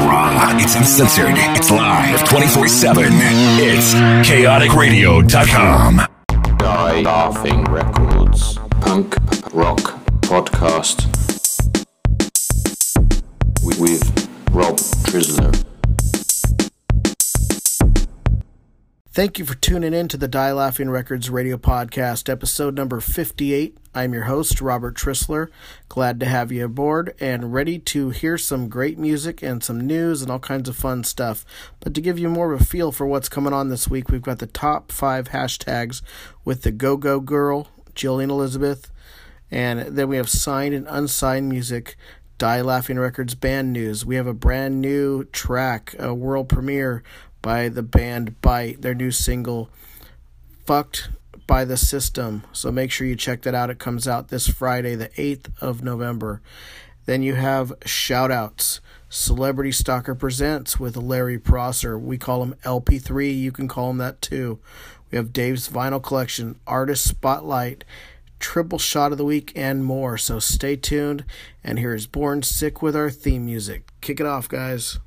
[0.00, 3.04] raw, it's uncensored, it's live 24 7.
[3.12, 3.94] It's
[4.28, 6.00] chaoticradio.com.
[6.58, 9.14] Die Laughing Records Punk
[9.52, 11.06] Rock Podcast
[13.64, 13.78] with
[14.52, 15.69] Rob Trisler.
[19.12, 23.76] Thank you for tuning in to the Die Laughing Records radio podcast, episode number 58.
[23.92, 25.48] I'm your host, Robert Trisler.
[25.88, 30.22] Glad to have you aboard and ready to hear some great music and some news
[30.22, 31.44] and all kinds of fun stuff.
[31.80, 34.22] But to give you more of a feel for what's coming on this week, we've
[34.22, 36.02] got the top five hashtags
[36.44, 38.92] with the Go Go Girl, Jillian Elizabeth,
[39.50, 41.96] and then we have signed and unsigned music.
[42.38, 44.06] Die Laughing Records band news.
[44.06, 47.02] We have a brand new track, a world premiere
[47.42, 49.70] by the band Bite, their new single,
[50.66, 51.10] Fucked
[51.46, 52.44] by the System.
[52.52, 53.70] So make sure you check that out.
[53.70, 56.42] It comes out this Friday, the 8th of November.
[57.06, 58.80] Then you have shoutouts.
[59.08, 61.98] Celebrity Stalker Presents with Larry Prosser.
[61.98, 63.36] We call him LP3.
[63.36, 64.60] You can call him that too.
[65.10, 67.82] We have Dave's Vinyl Collection, Artist Spotlight,
[68.38, 70.16] Triple Shot of the Week, and more.
[70.16, 71.24] So stay tuned.
[71.64, 73.90] And here is Born Sick with our theme music.
[74.00, 75.00] Kick it off, guys.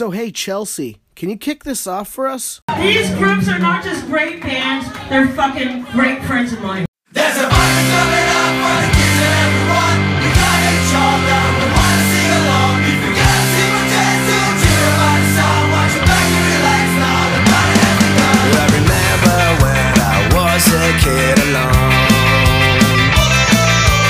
[0.00, 2.62] So, hey, Chelsea, can you kick this off for us?
[2.80, 6.86] These groups are not just great bands, they're fucking great friends of mine.
[7.12, 9.98] There's a fire coming up for the kids and everyone.
[10.24, 12.80] We got it chalked up, we wanna sing along.
[12.80, 16.44] If you got a single dance to cheer about the song, watch your back and
[16.48, 17.20] relax now.
[17.36, 18.40] The party has begun.
[18.56, 21.92] I remember when I was a kid alone.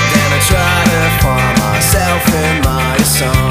[0.07, 3.50] Then I tried to find myself in my song.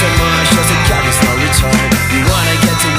[0.00, 1.88] So much as it carries no return.
[2.08, 2.90] You wanna get the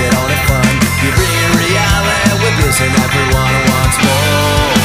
[0.00, 0.74] it all the fun.
[1.04, 4.77] You bring reality with losing everyone once more.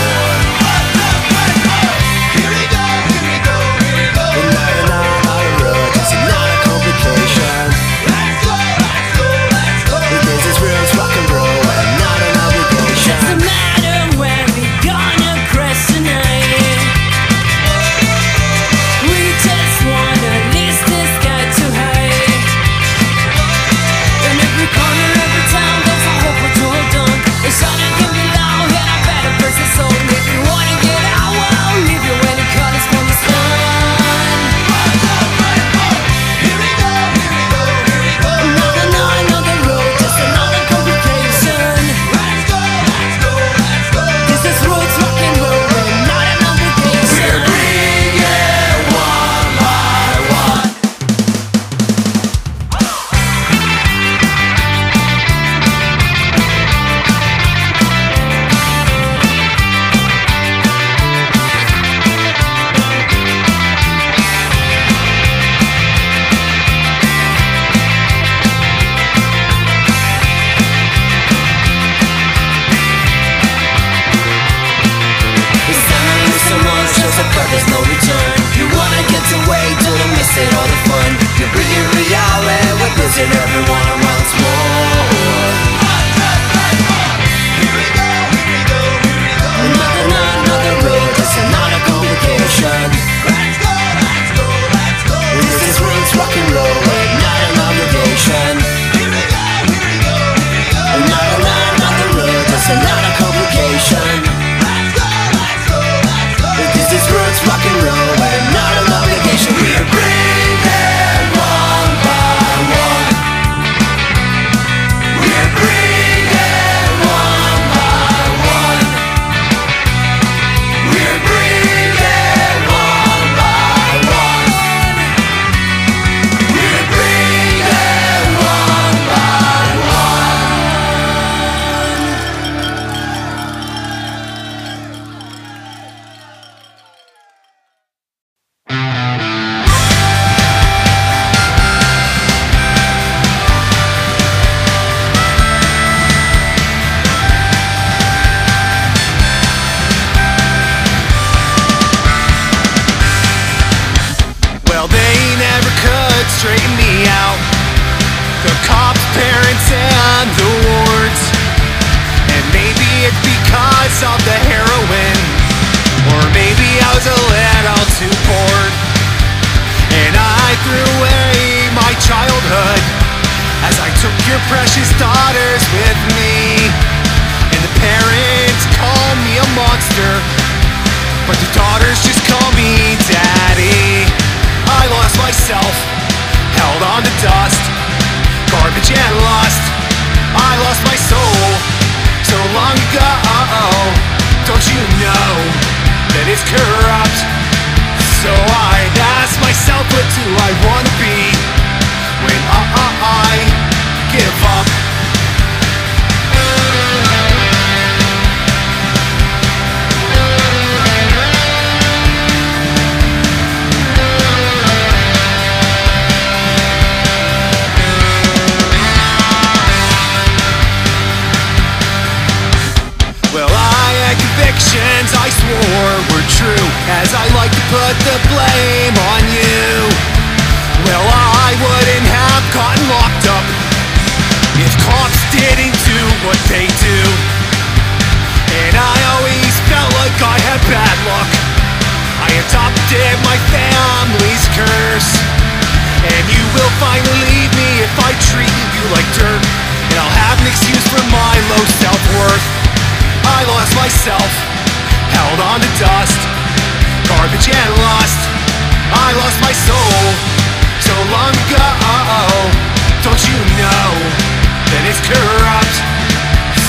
[264.93, 265.75] It's corrupt?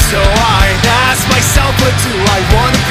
[0.08, 0.72] So I
[1.04, 2.83] ask myself, what do I wanna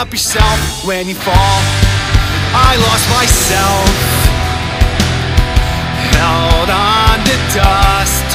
[0.00, 1.60] up yourself when you fall.
[2.56, 3.90] I lost myself.
[6.16, 8.28] Held on to dust.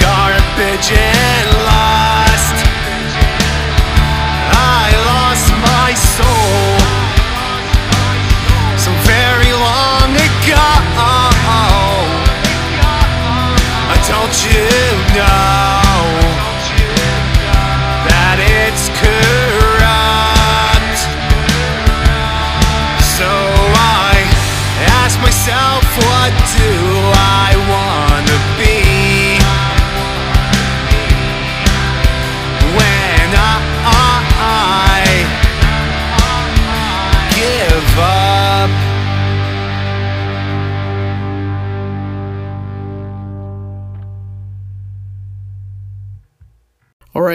[0.00, 1.55] Garbage and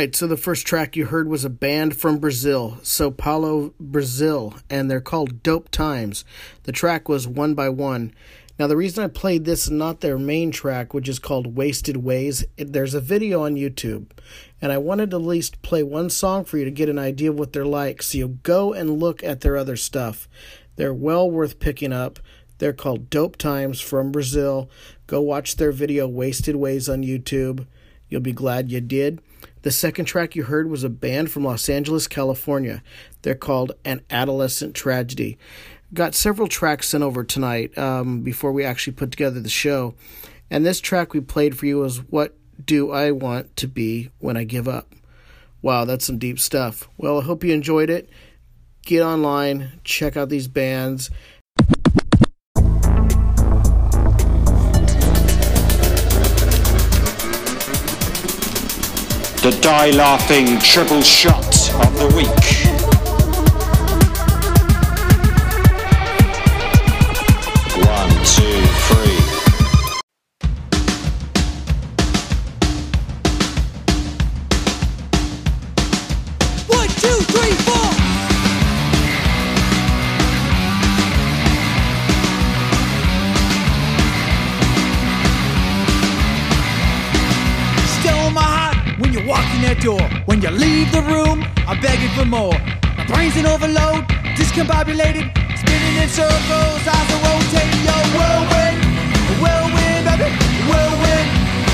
[0.01, 4.55] right, so the first track you heard was a band from Brazil, Sao Paulo, Brazil,
[4.67, 6.25] and they're called Dope Times.
[6.63, 8.11] The track was One by One.
[8.57, 11.97] Now, the reason I played this and not their main track, which is called Wasted
[11.97, 14.09] Ways, it, there's a video on YouTube,
[14.59, 17.29] and I wanted to at least play one song for you to get an idea
[17.29, 20.27] of what they're like, so you go and look at their other stuff.
[20.77, 22.17] They're well worth picking up.
[22.57, 24.67] They're called Dope Times from Brazil.
[25.05, 27.67] Go watch their video Wasted Ways on YouTube.
[28.09, 29.21] You'll be glad you did.
[29.63, 32.81] The second track you heard was a band from Los Angeles, California.
[33.21, 35.37] They're called An Adolescent Tragedy.
[35.93, 39.93] Got several tracks sent over tonight um, before we actually put together the show.
[40.49, 44.35] And this track we played for you was What Do I Want to Be When
[44.35, 44.95] I Give Up?
[45.61, 46.89] Wow, that's some deep stuff.
[46.97, 48.09] Well, I hope you enjoyed it.
[48.83, 51.11] Get online, check out these bands.
[59.41, 62.70] The Die Laughing Triple Shot of the Week.
[89.71, 90.03] that door.
[90.27, 92.55] When you leave the room, I'm begging for more.
[92.99, 94.03] My brain's in overload,
[94.35, 96.81] discombobulated, spinning in circles.
[96.83, 97.79] Eyes are rotating.
[97.87, 98.77] Yo, whirlwind,
[99.39, 100.27] whirlwind, baby,
[100.67, 101.27] whirlwind.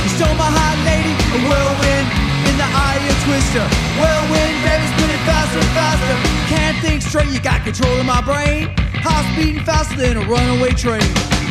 [0.06, 2.08] You stole my heart, lady, a whirlwind.
[2.46, 3.66] In the eye of Twister,
[3.98, 6.16] whirlwind, baby, spinning faster and faster.
[6.54, 8.70] Can't think straight, you got control of my brain.
[9.02, 11.08] Heart's beating faster than a runaway train.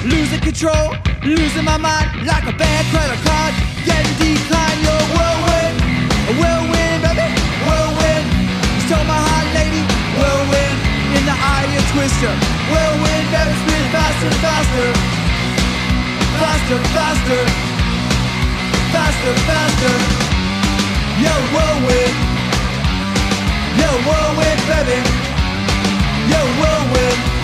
[0.07, 0.95] Losing control,
[1.27, 3.53] losing my mind like a bad credit card.
[3.83, 5.46] Getting declined, yo, whirlwind
[6.35, 7.27] whirlwind, baby,
[7.63, 8.27] whirlwind.
[8.75, 9.83] You stole my heart, lady,
[10.19, 10.77] whirlwind.
[11.15, 12.33] In the eye, you twister,
[12.71, 14.89] whirlwind, baby, spinning faster faster,
[16.43, 17.43] faster, faster,
[18.91, 19.95] faster, faster.
[21.23, 22.17] You're whirlwind,
[23.79, 24.99] you're whirlwind, baby,
[26.31, 27.37] you're whirlwind.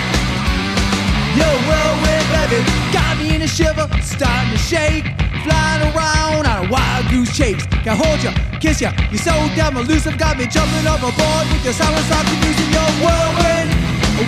[1.35, 2.63] Yo, whirlwind, baby,
[2.93, 5.22] got me in a shiver, starting to shake.
[5.43, 7.67] Flying around on a wild goose chase.
[7.83, 8.31] Can hold ya,
[8.63, 10.17] kiss ya, you're so damn elusive.
[10.17, 12.69] Got me jumping overboard with your silent soft music.
[12.71, 13.69] Yo, whirlwind,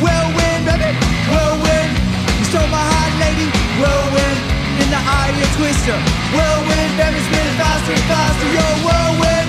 [0.02, 0.90] whirlwind, baby,
[1.30, 1.90] whirlwind.
[2.38, 3.46] You stole my heart, lady,
[3.78, 4.38] whirlwind.
[4.82, 5.94] In the eye, you twister.
[6.34, 8.48] Whirlwind, baby, spinning faster and faster.
[8.50, 9.48] Yo, whirlwind,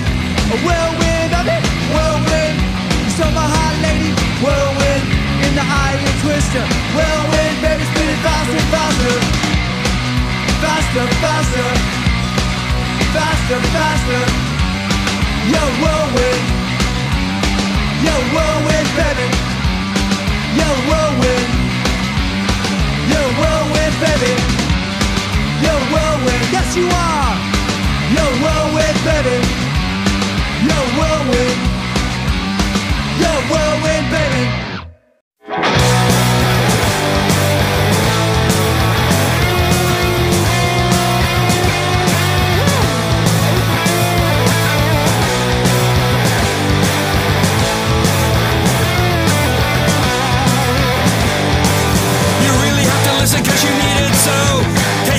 [0.54, 1.58] a whirlwind, baby,
[1.90, 2.56] whirlwind.
[3.02, 5.02] You stole my heart, lady, whirlwind
[5.42, 6.62] in the eye and twister.
[6.94, 9.45] Whirlwind, baby, spinning faster, and faster,
[10.96, 11.68] faster, faster,
[13.12, 14.22] faster, faster.
[15.52, 16.44] Yo, whirlwind,
[18.00, 19.28] yo, whirlwind, baby,
[20.56, 21.48] yo, whirlwind,
[23.12, 24.34] yo, whirlwind, baby,
[25.60, 26.44] yo, whirlwind.
[26.52, 27.36] Yes, you are.
[28.16, 29.36] Yo, whirlwind, baby,
[30.64, 31.60] yo, whirlwind,
[33.20, 34.65] yo, whirlwind, baby.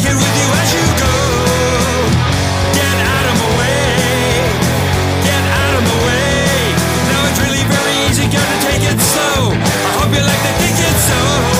[0.09, 1.15] It with you as you go.
[2.79, 3.87] Get out of my way.
[5.27, 6.55] Get out of my way.
[7.09, 9.51] Now it's really very easy, gotta take it slow
[9.87, 11.56] I hope you like think it so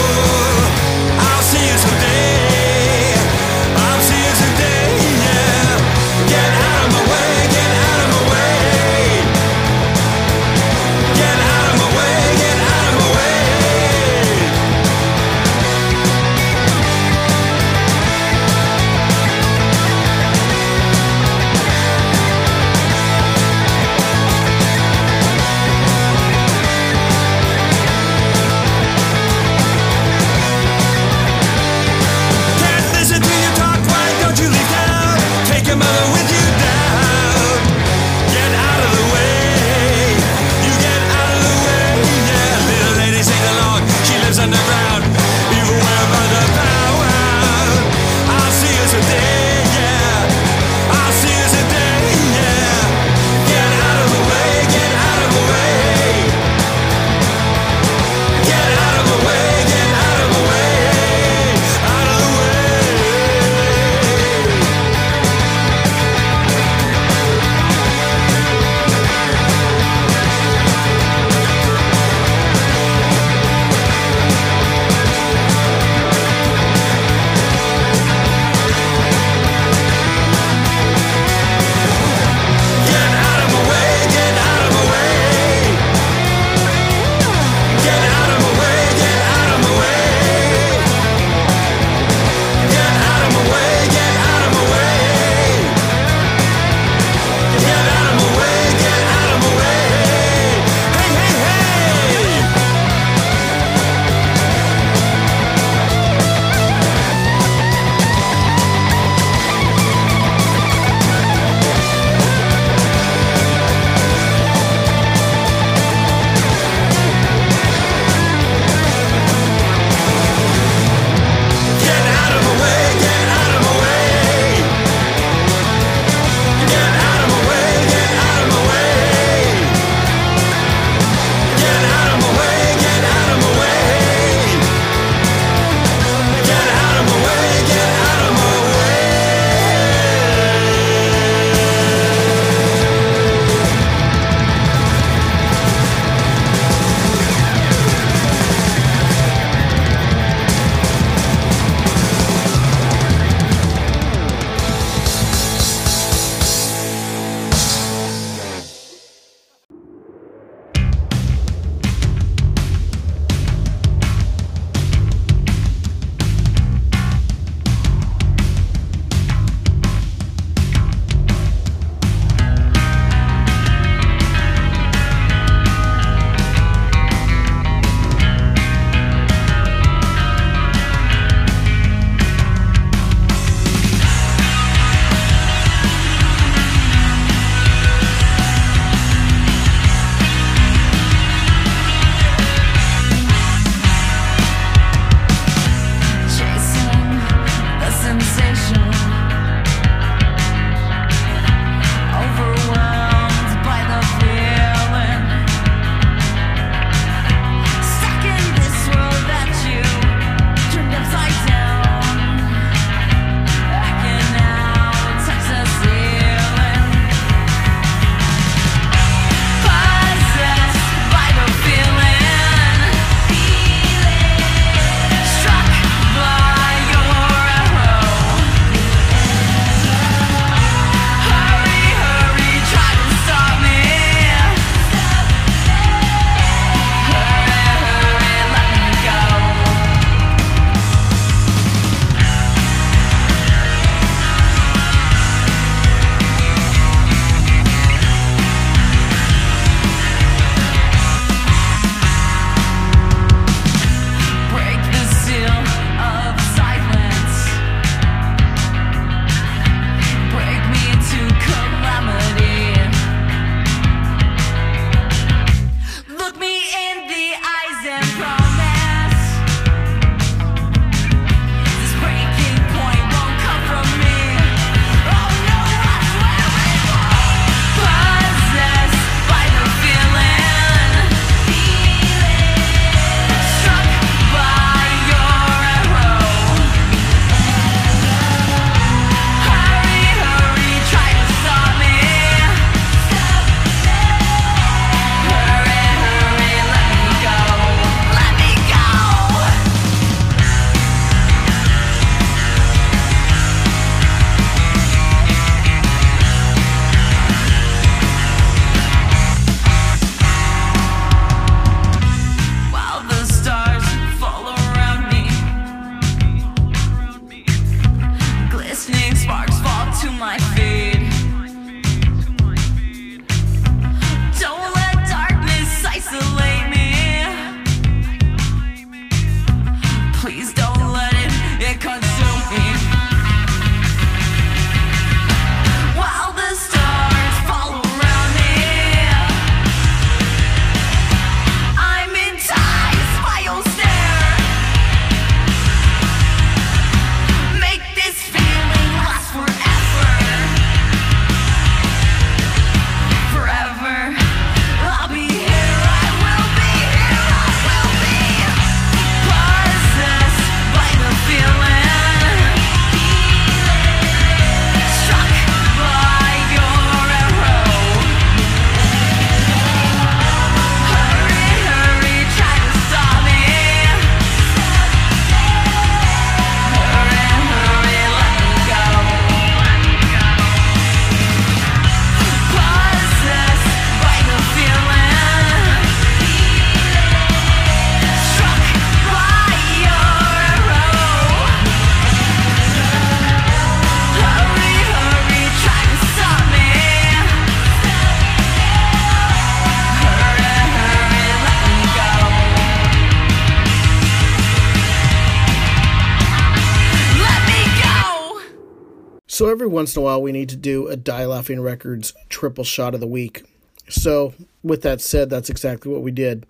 [409.67, 412.93] every once in a while, we need to do a Die Laughing Records triple shot
[412.93, 413.43] of the week.
[413.89, 416.45] So, with that said, that's exactly what we did.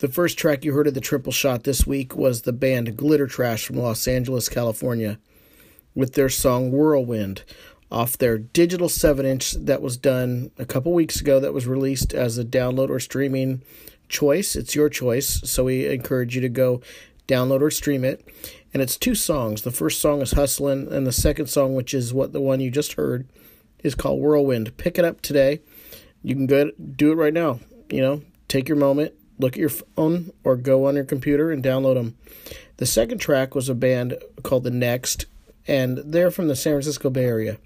[0.00, 3.26] The first track you heard of the triple shot this week was the band Glitter
[3.26, 5.18] Trash from Los Angeles, California,
[5.94, 7.42] with their song Whirlwind
[7.90, 12.12] off their digital 7 inch that was done a couple weeks ago, that was released
[12.12, 13.62] as a download or streaming
[14.10, 14.54] choice.
[14.54, 16.82] It's your choice, so we encourage you to go
[17.26, 18.28] download or stream it.
[18.72, 19.62] And it's two songs.
[19.62, 22.70] The first song is Hustlin', and the second song, which is what the one you
[22.70, 23.26] just heard,
[23.82, 24.76] is called Whirlwind.
[24.76, 25.60] Pick it up today.
[26.22, 27.60] You can go do it right now.
[27.90, 31.64] You know, take your moment, look at your phone, or go on your computer and
[31.64, 32.16] download them.
[32.76, 35.26] The second track was a band called The Next,
[35.66, 37.58] and they're from the San Francisco Bay Area.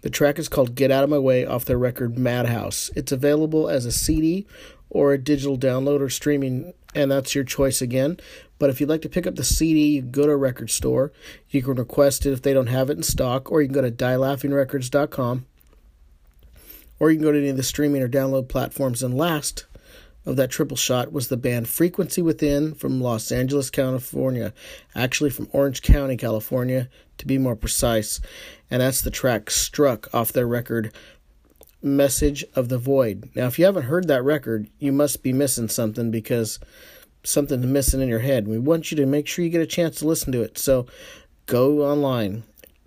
[0.00, 2.90] The track is called Get Out of My Way off their record Madhouse.
[2.94, 4.46] It's available as a CD
[4.90, 8.18] or a digital download or streaming, and that's your choice again.
[8.58, 11.12] But if you'd like to pick up the CD, you go to a record store.
[11.48, 13.82] You can request it if they don't have it in stock, or you can go
[13.82, 15.46] to dielaughingrecords.com,
[16.98, 19.02] or you can go to any of the streaming or download platforms.
[19.02, 19.66] And last
[20.26, 24.52] of that triple shot was the band Frequency Within from Los Angeles, California,
[24.94, 28.20] actually from Orange County, California, to be more precise.
[28.70, 30.92] And that's the track Struck off their record
[31.80, 33.30] Message of the Void.
[33.34, 36.58] Now, if you haven't heard that record, you must be missing something because
[37.24, 38.48] something's missing in your head.
[38.48, 40.58] We want you to make sure you get a chance to listen to it.
[40.58, 40.86] So
[41.46, 42.44] go online,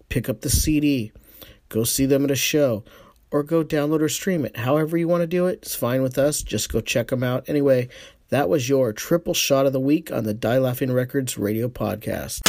[0.10, 1.12] pick up the CD,
[1.70, 2.84] go see them at a show,
[3.32, 4.58] or go download or stream it.
[4.58, 6.42] However you want to do it, it's fine with us.
[6.42, 7.48] Just go check them out.
[7.48, 7.88] Anyway,
[8.30, 12.42] that was your triple shot of the week on the Die Laughing Records radio podcast.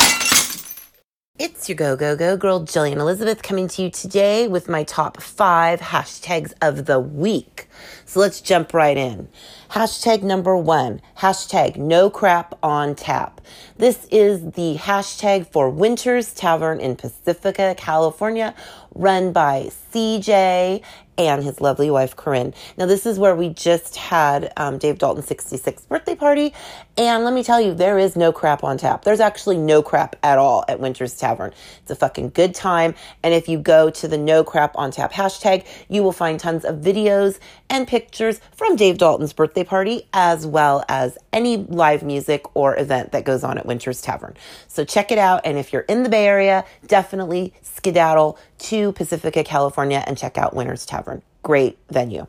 [1.38, 5.22] It's your go, go, go girl, Jillian Elizabeth, coming to you today with my top
[5.22, 7.68] five hashtags of the week.
[8.04, 9.28] So let's jump right in.
[9.70, 13.40] Hashtag number one, hashtag no crap on tap.
[13.78, 18.54] This is the hashtag for Winters Tavern in Pacifica, California,
[18.94, 20.82] run by CJ
[21.18, 22.54] and his lovely wife Corinne.
[22.76, 26.52] Now, this is where we just had um, Dave Dalton's 66th birthday party,
[26.96, 29.04] and let me tell you, there is no crap on tap.
[29.04, 31.52] There's actually no crap at all at Winter's Tavern.
[31.80, 35.12] It's a fucking good time, and if you go to the no crap on tap
[35.12, 37.38] hashtag, you will find tons of videos
[37.70, 43.12] and pictures from Dave Dalton's birthday party, as well as any live music or event
[43.12, 44.36] that goes on at Winter's Tavern.
[44.68, 49.44] So check it out, and if you're in the Bay Area, definitely skedaddle to Pacifica,
[49.44, 51.22] California, and check out Winter's Tavern.
[51.42, 52.26] Great venue.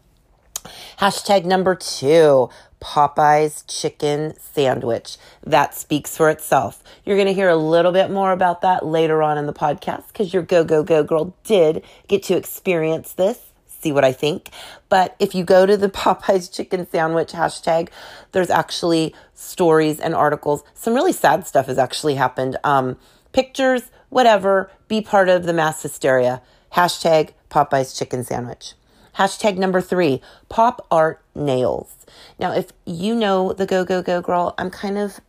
[0.99, 2.49] Hashtag number two,
[2.83, 5.17] Popeye's chicken sandwich.
[5.41, 6.83] That speaks for itself.
[7.05, 10.07] You're going to hear a little bit more about that later on in the podcast
[10.07, 13.39] because your Go Go Go girl did get to experience this.
[13.67, 14.49] See what I think.
[14.89, 17.87] But if you go to the Popeye's chicken sandwich hashtag,
[18.33, 20.63] there's actually stories and articles.
[20.73, 22.57] Some really sad stuff has actually happened.
[22.65, 22.97] Um,
[23.31, 26.41] pictures, whatever, be part of the mass hysteria.
[26.73, 28.73] Hashtag Popeye's chicken sandwich.
[29.17, 31.93] Hashtag number three, pop art nails.
[32.39, 35.19] Now, if you know the Go Go Go girl, I'm kind of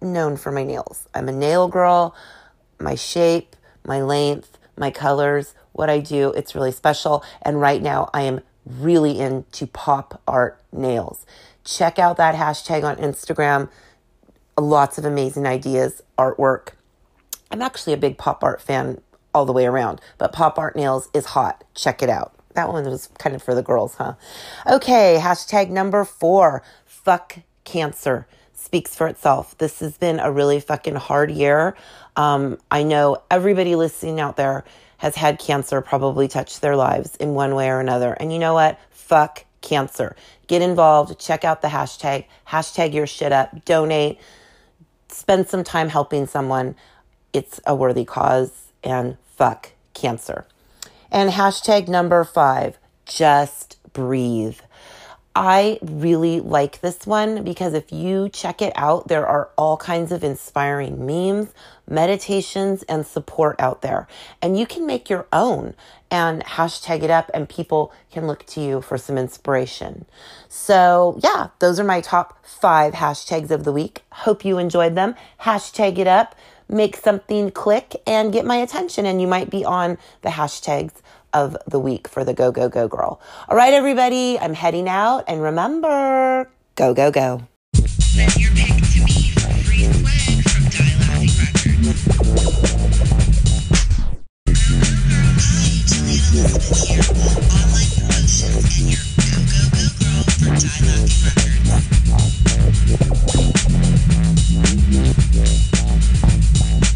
[0.00, 1.08] known for my nails.
[1.14, 2.14] I'm a nail girl,
[2.78, 7.24] my shape, my length, my colors, what I do, it's really special.
[7.42, 11.26] And right now, I am really into pop art nails.
[11.64, 13.68] Check out that hashtag on Instagram.
[14.56, 16.68] Lots of amazing ideas, artwork.
[17.50, 19.00] I'm actually a big pop art fan
[19.34, 21.64] all the way around, but pop art nails is hot.
[21.74, 22.32] Check it out.
[22.54, 24.14] That one was kind of for the girls, huh?
[24.66, 29.56] Okay, hashtag number four fuck cancer speaks for itself.
[29.58, 31.76] This has been a really fucking hard year.
[32.16, 34.64] Um, I know everybody listening out there
[34.98, 38.14] has had cancer probably touch their lives in one way or another.
[38.14, 38.78] And you know what?
[38.90, 40.16] Fuck cancer.
[40.46, 41.18] Get involved.
[41.18, 42.24] Check out the hashtag.
[42.48, 43.64] Hashtag your shit up.
[43.64, 44.18] Donate.
[45.08, 46.74] Spend some time helping someone.
[47.32, 48.72] It's a worthy cause.
[48.82, 50.46] And fuck cancer.
[51.14, 54.58] And hashtag number five, just breathe.
[55.36, 60.10] I really like this one because if you check it out, there are all kinds
[60.10, 61.54] of inspiring memes,
[61.88, 64.08] meditations, and support out there.
[64.42, 65.74] And you can make your own
[66.10, 70.06] and hashtag it up, and people can look to you for some inspiration.
[70.48, 74.02] So, yeah, those are my top five hashtags of the week.
[74.12, 75.14] Hope you enjoyed them.
[75.40, 76.36] Hashtag it up,
[76.68, 80.92] make something click, and get my attention, and you might be on the hashtags
[81.32, 83.20] of the week for the Go Go Go Girl.
[83.48, 87.42] All right, everybody, I'm heading out, and remember, go, go, go.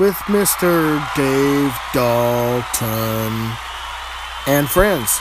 [0.00, 0.98] with Mr.
[1.14, 3.52] Dave Dalton
[4.46, 5.20] and friends.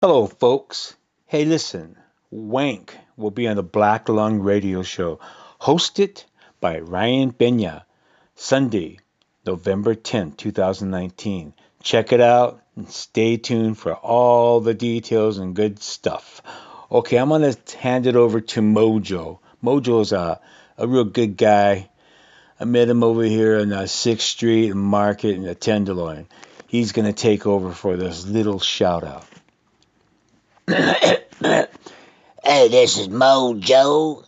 [0.00, 0.96] Hello, folks.
[1.26, 1.98] Hey, listen.
[2.30, 5.20] Wank will be on the Black Lung Radio Show,
[5.60, 6.24] hosted
[6.60, 7.82] by Ryan Benya,
[8.34, 9.00] Sunday,
[9.44, 11.52] November 10th, 2019.
[11.82, 16.40] Check it out and stay tuned for all the details and good stuff.
[16.90, 19.40] Okay, I'm going to hand it over to Mojo.
[19.64, 20.40] Mojo's a,
[20.76, 21.88] a real good guy.
[22.60, 26.26] I met him over here on uh, 6th Street and Market in the Tenderloin.
[26.68, 29.26] He's going to take over for this little shout out.
[32.46, 34.22] Hey, this is Mojo,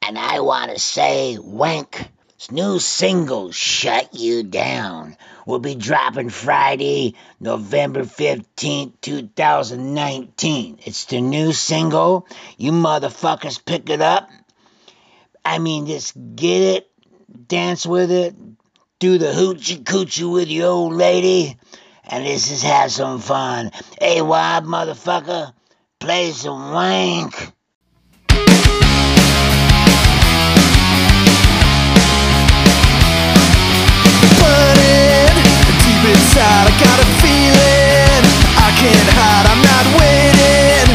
[0.00, 7.16] and I want to say Wank's new single, Shut You Down, will be dropping Friday,
[7.38, 10.78] November 15th, 2019.
[10.86, 12.26] It's the new single.
[12.56, 14.30] You motherfuckers pick it up.
[15.44, 16.90] I mean, just get it,
[17.48, 18.34] dance with it,
[18.98, 21.56] do the hoochie coochie with your old lady,
[22.04, 23.70] and let's just have some fun.
[24.00, 25.52] Hey, Wob, motherfucker,
[26.00, 27.52] play some wank.
[34.40, 35.32] burning
[35.84, 36.68] deep inside.
[36.68, 38.22] I got a feeling
[38.60, 39.46] I can't hide.
[39.48, 40.88] I'm not waiting.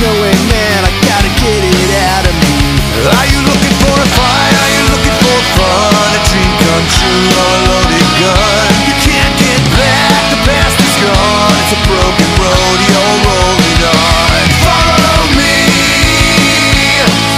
[0.00, 0.80] No way, man.
[0.84, 2.56] I gotta get it out of me.
[3.04, 4.54] Are you looking for a fight?
[4.60, 6.12] Are you looking for fun?
[6.12, 8.68] A dream come true or a loaded gun?
[8.84, 10.20] You can't get back.
[10.28, 11.54] The past is gone.
[11.64, 12.78] It's a broken road.
[12.84, 14.44] You're rolling on.
[14.68, 15.56] Follow me.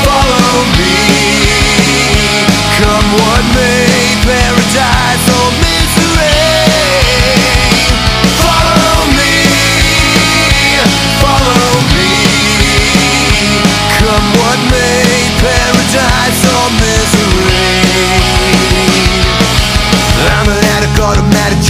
[0.03, 0.99] Follow me.
[2.83, 5.36] Come what may, paradise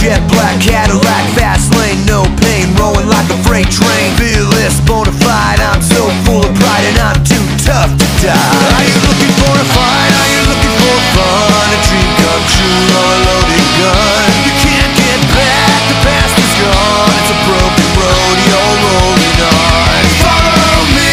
[0.07, 4.15] jet black Cadillac, fast lane, no pain, rolling like a freight train.
[4.15, 8.31] Fearless, bona fide, I'm so full of pride and I'm too tough to die.
[8.31, 10.11] Are you looking for a fight?
[10.15, 11.67] Are you looking for fun?
[11.75, 14.31] A dream come true or a loaded gun?
[14.47, 17.11] You can't get back, the past is gone.
[17.19, 19.99] It's a broken road, you're rolling on.
[20.23, 21.11] Follow me,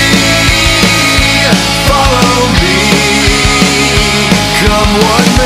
[1.90, 2.78] follow me.
[4.62, 5.43] Come what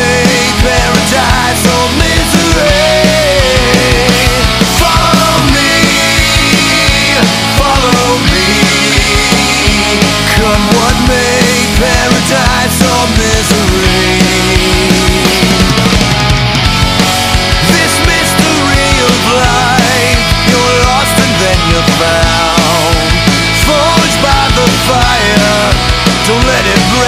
[26.29, 27.08] don't let it break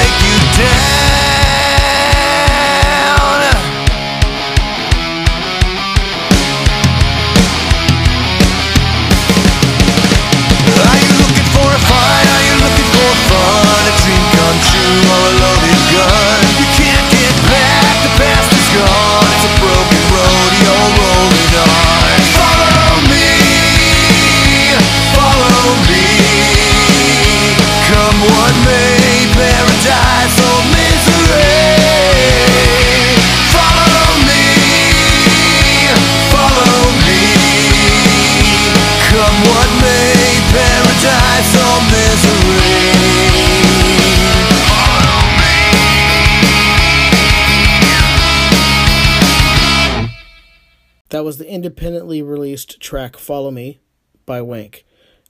[52.90, 53.78] track Follow Me
[54.26, 54.84] by Wank.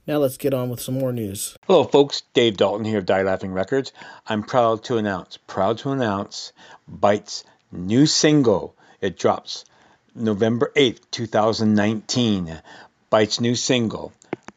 [0.07, 1.59] Now let's get on with some more news.
[1.67, 2.23] Hello, folks.
[2.33, 3.93] Dave Dalton here of Die Laughing Records.
[4.27, 6.55] I'm proud to announce, proud to announce,
[6.89, 8.75] Bite's new single.
[9.03, 9.67] It drops
[10.15, 12.63] November 8th, 2019.
[13.11, 14.15] Bite's new single,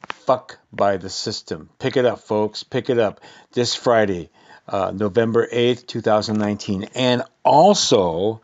[0.08, 1.70] Fuck by the System.
[1.80, 2.64] Pick it up, folks.
[2.64, 3.20] Pick it up
[3.52, 4.30] this Friday,
[4.66, 6.86] uh, November 8th, 2019.
[6.96, 8.40] And also,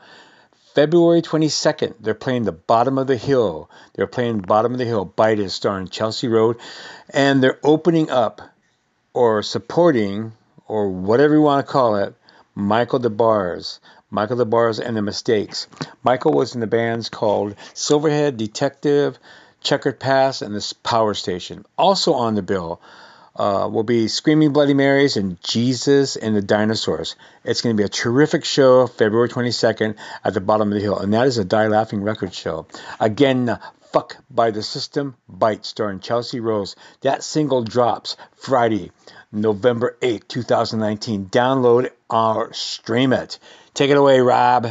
[0.79, 3.69] February 22nd, they're playing the Bottom of the Hill.
[3.95, 5.03] They're playing Bottom of the Hill.
[5.03, 6.55] Bite is starring Chelsea Rose.
[7.09, 8.39] And they're opening up
[9.13, 10.31] or supporting,
[10.69, 12.15] or whatever you want to call it,
[12.55, 13.81] Michael Des Barres.
[14.09, 15.67] Michael Des Barres and the Mistakes.
[16.01, 19.19] Michael was in the bands called Silverhead, Detective,
[19.59, 21.65] Chequered Past, and this Power Station.
[21.77, 22.79] Also on the bill,
[23.39, 27.15] uh, will be Screaming Bloody Marys and Jesus and the Dinosaurs.
[27.43, 30.99] It's going to be a terrific show, February 22nd at the bottom of the hill,
[30.99, 32.67] and that is a Die Laughing Record show.
[32.99, 33.57] Again,
[33.91, 36.75] Fuck by the System Bite starring Chelsea Rose.
[37.01, 38.91] That single drops Friday,
[39.31, 41.25] November 8th, 2019.
[41.25, 43.39] Download or stream it.
[43.73, 44.67] Take it away, Rob.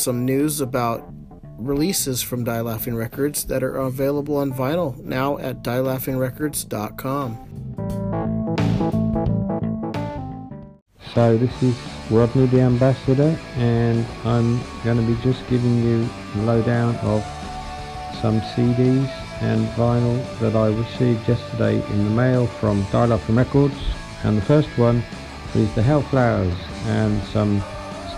[0.00, 1.06] Some news about
[1.58, 7.36] releases from Die Laughing Records that are available on vinyl now at dielaughingrecords.com.
[11.14, 11.76] So this is
[12.10, 17.22] Rodney the Ambassador and I'm going to be just giving you a lowdown of
[18.22, 19.06] some CDs
[19.42, 23.76] and vinyl that I received yesterday in the mail from Die Laughing Records
[24.24, 25.04] and the first one
[25.54, 27.60] is the Hellflowers and some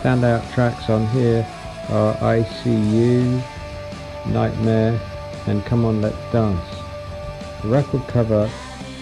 [0.00, 1.44] standout tracks on here
[1.88, 3.42] are I See You,
[4.26, 5.00] Nightmare
[5.46, 6.64] and Come On Let's Dance.
[7.62, 8.50] The record cover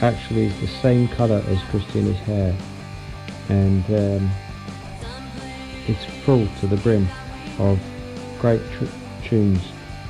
[0.03, 2.57] actually is the same colour as Christina's hair
[3.49, 4.31] and um,
[5.87, 7.09] it's full to the brim
[7.59, 7.79] of
[8.39, 8.63] great
[9.25, 9.63] tunes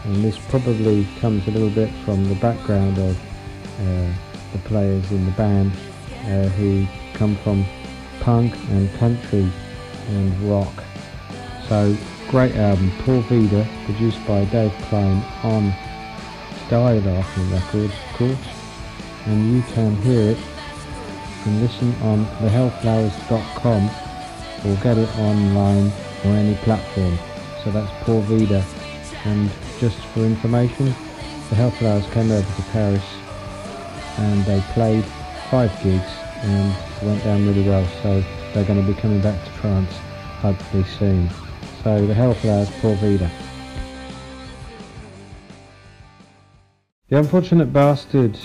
[0.04, 3.16] and this probably comes a little bit from the background of
[3.80, 4.12] uh,
[4.52, 5.72] the players in the band
[6.24, 7.64] uh, who come from
[8.20, 9.50] punk and country
[10.08, 10.84] and rock
[11.68, 11.96] so
[12.30, 15.74] great album Paul Vida produced by Dave Klein on
[16.68, 18.48] Die Laughing Records of course
[19.26, 20.38] and you can hear it
[21.44, 23.90] and listen on thehellflowers.com
[24.64, 25.90] or get it online
[26.24, 27.18] or any platform.
[27.64, 28.64] So that's Paul Vida.
[29.24, 33.04] And just for information, the Hellflowers came over to Paris
[34.18, 35.04] and they played
[35.50, 36.10] five gigs
[36.42, 37.86] and went down really well.
[38.02, 38.22] So
[38.54, 39.92] they're going to be coming back to France
[40.40, 41.28] hopefully soon.
[41.82, 43.30] So the Hellflowers, Paul Vida.
[47.08, 48.38] The Unfortunate Bastard.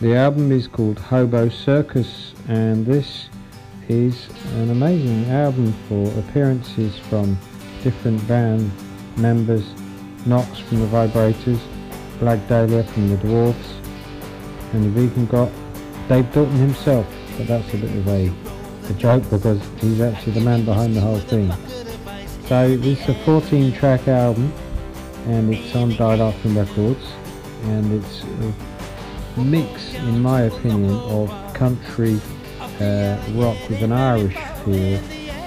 [0.00, 3.28] The album is called Hobo Circus and this
[3.88, 7.38] is an amazing album for appearances from
[7.84, 8.68] different band
[9.16, 9.64] members.
[10.26, 11.60] Knox from the Vibrators,
[12.18, 15.50] Blag Dahlia from the Dwarves, and you've even got
[16.08, 17.06] Dave Dalton himself,
[17.36, 18.32] but that's a bit of a,
[18.88, 21.52] a joke because he's actually the man behind the whole thing.
[22.48, 24.52] So it's a 14 track album
[25.26, 27.06] and it's on Die Laughing Records
[27.64, 28.24] and it's
[29.36, 32.20] a mix, in my opinion, of country
[32.80, 34.98] uh, rock with an Irish feel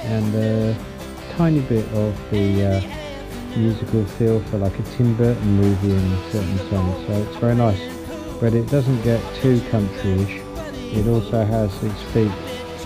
[0.05, 0.77] and a
[1.35, 6.57] tiny bit of the uh, musical feel for like a Tim Burton movie in certain
[6.69, 7.07] songs.
[7.07, 7.93] So it's very nice,
[8.39, 10.41] but it doesn't get too countryish.
[10.95, 12.31] It also has its feet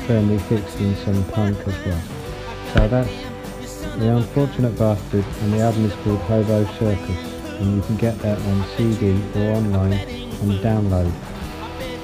[0.07, 2.01] firmly fixed in some punk as well.
[2.73, 3.28] So that's
[3.99, 8.39] The Unfortunate Bastard, and the album is called Hobo Circus, and you can get that
[8.39, 11.11] on CD or online on download.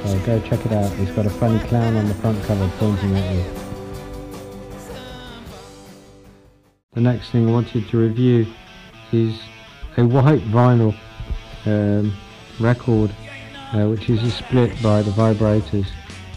[0.04, 0.92] So go check it out.
[1.00, 3.46] It's got a funny clown on the front cover pointing at you.
[6.96, 8.46] The next thing I wanted to review
[9.14, 9.40] is
[9.96, 10.94] a white vinyl
[11.66, 12.14] um,
[12.60, 13.16] record,
[13.72, 15.88] uh, which is a split by the Vibrators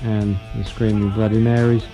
[0.05, 1.85] and the Screaming Bloody Marys.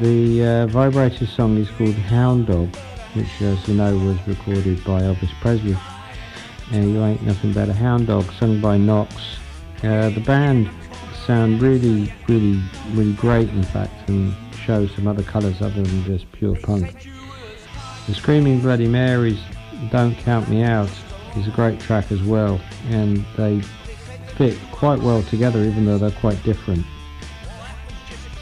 [0.00, 2.74] The uh, Vibrators song is called Hound Dog,
[3.14, 5.76] which, as you know, was recorded by Elvis Presley.
[6.72, 9.14] And you ain't nothing but a hound dog, sung by Knox.
[9.82, 10.70] Uh, the band
[11.26, 16.30] sound really, really, really great, in fact, and show some other colours other than just
[16.32, 17.08] pure punk.
[18.06, 19.40] The Screaming Bloody Marys,
[19.90, 20.90] Don't Count Me Out,
[21.36, 23.60] is a great track as well, and they
[24.36, 26.84] fit quite well together, even though they're quite different.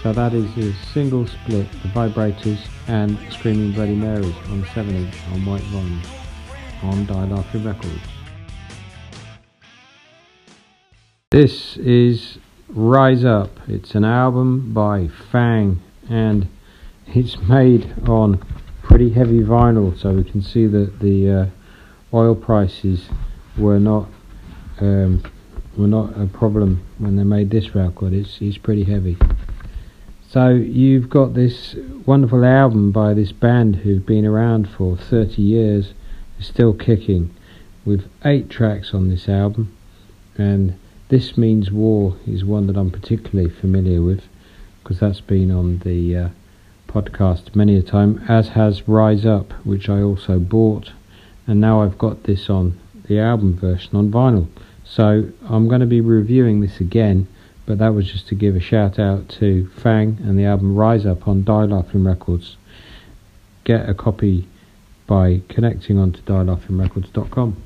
[0.03, 5.15] So that is a single split, the Vibrators and Screaming Bloody Marys on 7 inch
[5.33, 6.07] on white vinyl
[6.83, 8.01] on Die Laughing Records.
[11.31, 12.39] This is
[12.71, 13.51] Rise Up.
[13.69, 16.49] It's an album by Fang and
[17.09, 18.43] it's made on
[18.83, 21.47] pretty heavy vinyl so we can see that the uh,
[22.17, 23.11] oil prices
[23.59, 24.09] were not
[24.81, 25.23] um,
[25.77, 28.15] were not a problem when they made this record.
[28.15, 29.19] It's, it's pretty heavy.
[30.33, 31.75] So you've got this
[32.07, 35.93] wonderful album by this band who've been around for 30 years,
[36.39, 37.35] still kicking,
[37.85, 39.77] with eight tracks on this album,
[40.39, 40.79] and
[41.09, 44.23] This Means War is one that I'm particularly familiar with,
[44.81, 46.29] because that's been on the uh,
[46.87, 50.93] podcast many a time, as has Rise Up, which I also bought,
[51.49, 52.79] and now I've got this on
[53.09, 54.47] the album version on vinyl.
[54.85, 57.27] So I'm going to be reviewing this again
[57.71, 61.07] but that was just to give a shout out to Fang and the album Rise
[61.07, 62.57] Up on Die Laughing Records.
[63.63, 64.49] Get a copy
[65.07, 67.63] by connecting onto dielaughingrecords.com.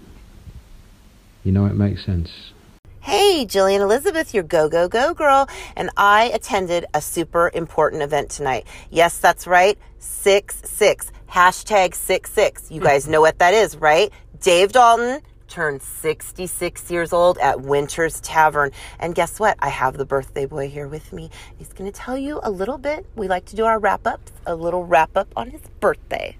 [1.42, 2.52] You know it makes sense.
[3.00, 5.48] Hey, Jillian Elizabeth, your go, go, go girl.
[5.74, 8.66] And I attended a super important event tonight.
[8.90, 9.78] Yes, that's right.
[10.00, 11.12] Six, six.
[11.30, 12.70] Hashtag six, six.
[12.70, 14.12] You guys know what that is, right?
[14.42, 15.22] Dave Dalton
[15.54, 18.72] turned 66 years old at Winter's Tavern.
[18.98, 19.56] And guess what?
[19.60, 21.30] I have the birthday boy here with me.
[21.56, 23.06] He's going to tell you a little bit.
[23.14, 26.36] We like to do our wrap ups, a little wrap up on his birthday.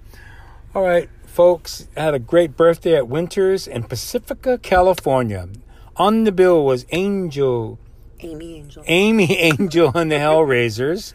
[0.73, 5.47] All right, folks, had a great birthday at Winters in Pacifica, California.
[5.95, 7.79] On the bill was Angel,
[8.19, 8.83] Amy Angel.
[8.85, 11.13] Amy Angel and the Hellraisers,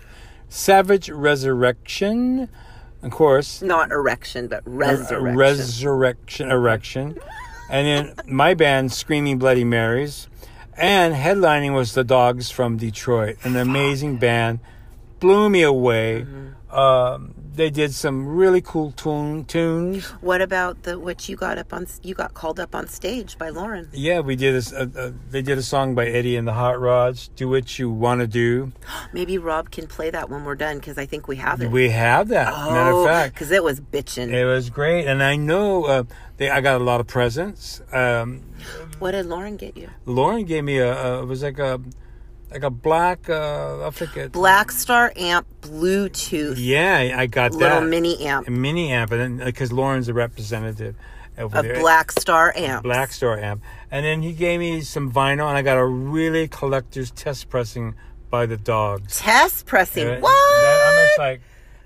[0.49, 2.49] Savage Resurrection,
[3.03, 5.37] of course, Not erection, but resurrection.
[5.37, 7.19] Resurrection, erection,
[7.71, 10.29] and then my band, Screaming Bloody Marys,
[10.77, 14.61] and headlining was the Dogs from Detroit, an amazing band,
[15.21, 16.27] blew me away.
[16.27, 16.49] Mm-hmm.
[16.73, 20.07] Um, they did some really cool tune, tunes.
[20.23, 21.87] what about the what you got up on?
[22.03, 23.89] You got called up on stage by Lauren.
[23.93, 24.73] Yeah, we did this.
[24.73, 27.29] Uh, uh, they did a song by Eddie and the Hot Rods.
[27.37, 28.73] Do what you want to do.
[29.13, 31.71] Maybe Rob can play that when we're done because I think we have it.
[31.71, 32.53] We have that.
[32.53, 34.33] Matter of fact, because it was bitching.
[34.33, 36.03] it was great, and I know uh,
[36.37, 36.51] they.
[36.51, 37.83] I got a lot of presents.
[37.93, 38.43] Um,
[39.01, 39.91] What did Lauren get you?
[40.07, 41.23] Lauren gave me a, a.
[41.23, 41.81] It was like a,
[42.51, 43.29] like a black.
[43.29, 44.33] Uh, I forget.
[44.33, 46.55] Black Star amp Bluetooth.
[46.59, 47.87] Yeah, I got Little that.
[47.87, 48.49] mini amp.
[48.49, 50.97] A mini amp, and then because Lauren's a representative
[51.39, 51.81] over Of there.
[51.81, 52.83] Black Star amp.
[52.83, 56.49] Black Star amp, and then he gave me some vinyl, and I got a really
[56.49, 57.95] collector's test pressing
[58.31, 59.19] by the Dogs.
[59.21, 60.07] Test pressing.
[60.09, 60.31] Uh, what?
[60.63, 61.41] that- I'm just like,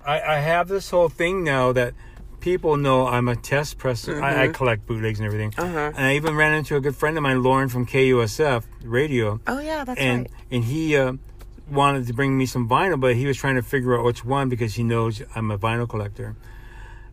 [0.04, 1.94] I, I have this whole thing now that
[2.44, 4.22] people know I'm a test presser.
[4.22, 4.54] I, I Mhm.
[4.54, 5.54] collect bootlegs and everything.
[5.56, 5.92] Uh-huh.
[5.96, 9.40] And I even ran into a good friend of mine, Lauren from KUSF radio.
[9.46, 10.30] Oh yeah, that's and right.
[10.50, 11.14] and he uh,
[11.70, 14.50] wanted to bring me some vinyl, but he was trying to figure out which one
[14.50, 16.36] because he knows I'm a vinyl collector.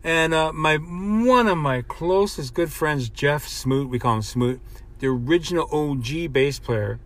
[0.04, 4.60] And uh, my one of my closest good friends, Jeff Smoot, we call him Smoot,
[4.98, 7.00] the original OG bass player,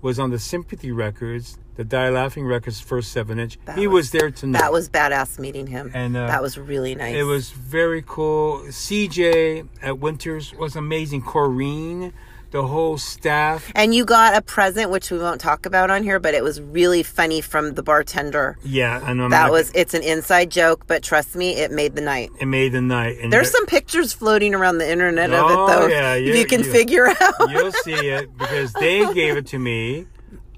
[0.00, 3.58] was on the Sympathy Records, the Die Laughing Records first seven inch.
[3.64, 4.60] That he was, there tonight.
[4.60, 5.90] That was badass meeting him.
[5.94, 7.14] And, uh, that was really nice.
[7.14, 8.58] It was very cool.
[8.68, 11.22] CJ at Winters was amazing.
[11.22, 12.12] Corrine,
[12.50, 13.72] the whole staff.
[13.74, 16.60] And you got a present, which we won't talk about on here, but it was
[16.60, 18.58] really funny from the bartender.
[18.62, 19.30] Yeah, I know.
[19.30, 22.30] That was, it's an inside joke, but trust me, it made the night.
[22.38, 23.16] It made the night.
[23.22, 25.86] And There's there- some pictures floating around the internet of Oh, it, though.
[25.86, 27.50] yeah, if you- you can you- figure out.
[27.50, 30.06] You'll see it because they gave it to me.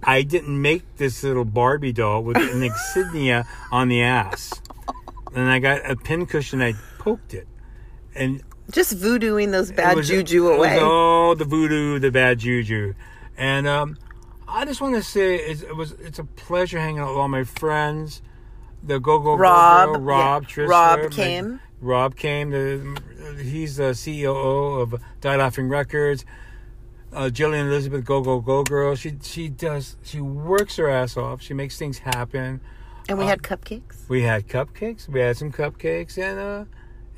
[0.07, 4.53] I didn't make this little Barbie doll with an insignia on the ass,
[5.35, 6.61] and I got a pincushion.
[6.63, 7.47] I poked it,
[8.15, 10.79] and Just voodooing those bad it was- juju it was away.
[10.81, 12.95] all the voodoo, the bad juju,
[13.37, 13.97] and um,
[14.47, 17.29] I just want to say it's, it was it's a pleasure hanging out with all
[17.29, 18.21] my friends.
[18.83, 20.49] the Go Go Rob, Girl, Rob yeah.
[20.49, 21.61] Trisler, Rob my- came.
[21.81, 22.51] Rob came.
[22.51, 22.99] The,
[23.43, 26.25] he's the CEO of Die Laughing Records.
[27.15, 28.95] Uh, Jillian Elizabeth, Go Go Go Girl.
[28.97, 29.97] She she does.
[30.03, 31.41] She works her ass off.
[31.41, 32.61] She makes things happen.
[33.09, 34.09] And we had cupcakes.
[34.09, 35.09] We had cupcakes.
[35.09, 36.65] We had some cupcakes, and uh,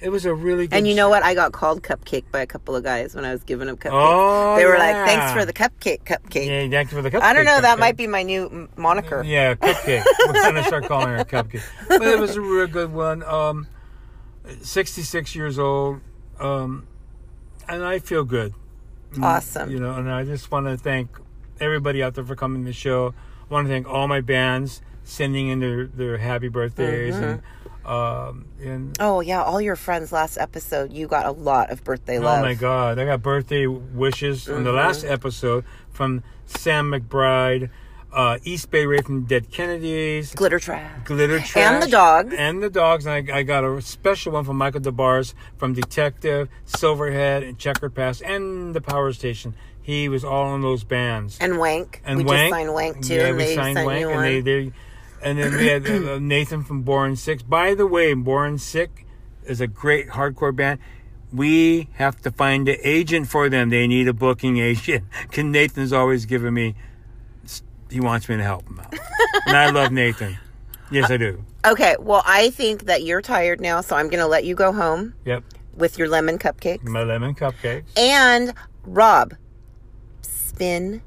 [0.01, 0.77] it was a really good.
[0.77, 1.23] And you know what?
[1.23, 3.91] I got called cupcake by a couple of guys when I was giving them cupcakes.
[3.93, 7.23] Oh, they were like, "Thanks for the cupcake, cupcake." Yeah, thank you for the cupcake.
[7.23, 7.61] I don't know.
[7.61, 9.23] That might be my new m- moniker.
[9.25, 10.05] Yeah, cupcake.
[10.27, 11.63] We're gonna start calling her cupcake.
[11.89, 13.23] But it was a real good one.
[13.23, 13.69] Um,
[14.61, 16.01] sixty-six years old,
[16.41, 16.87] um,
[17.69, 18.55] and I feel good.
[19.17, 19.71] Mm, Awesome.
[19.71, 21.09] You know, and I just want to thank
[21.61, 23.15] everybody out there for coming to the show.
[23.51, 27.43] I want to thank all my bands sending in their, their happy birthdays and
[27.85, 32.19] um, and Oh yeah, all your friends last episode, you got a lot of birthday
[32.19, 32.41] love.
[32.41, 32.99] Oh my God!
[32.99, 35.11] I got birthday wishes in the last Mhm.
[35.13, 37.71] episode from Sam McBride,
[38.17, 42.35] uh, East Bay Ray from Dead Kennedys, Glitter Trash, Glitter Trash, And the dogs.
[42.37, 43.07] and the dogs.
[43.07, 47.59] And I, I got a special one from Michael Des Barres from Detective, Silverhead, and
[47.59, 49.55] Chequered Past, and the Power Station.
[49.83, 51.37] He was all in those bands.
[51.41, 52.01] And Wank.
[52.05, 52.39] And we Wank.
[52.39, 54.73] just signed Wank too, Yeah, and we they signed Wank, and they, they
[55.23, 57.49] and then we had uh, Nathan from Born Sick.
[57.49, 59.07] By the way, Born Sick
[59.45, 60.81] is a great hardcore band.
[61.33, 63.69] We have to find an agent for them.
[63.71, 65.05] They need a booking agent.
[65.37, 66.75] Nathan's always giving me.
[67.91, 68.95] He wants me to help him out,
[69.47, 70.37] and I love Nathan.
[70.91, 71.45] Yes, I do.
[71.65, 74.73] Okay, well, I think that you're tired now, so I'm going to let you go
[74.73, 75.43] home Yep,
[75.77, 76.83] with your lemon cupcake.
[76.85, 77.85] my lemon cupcakes.
[77.97, 79.35] And Rob,
[80.23, 81.03] spin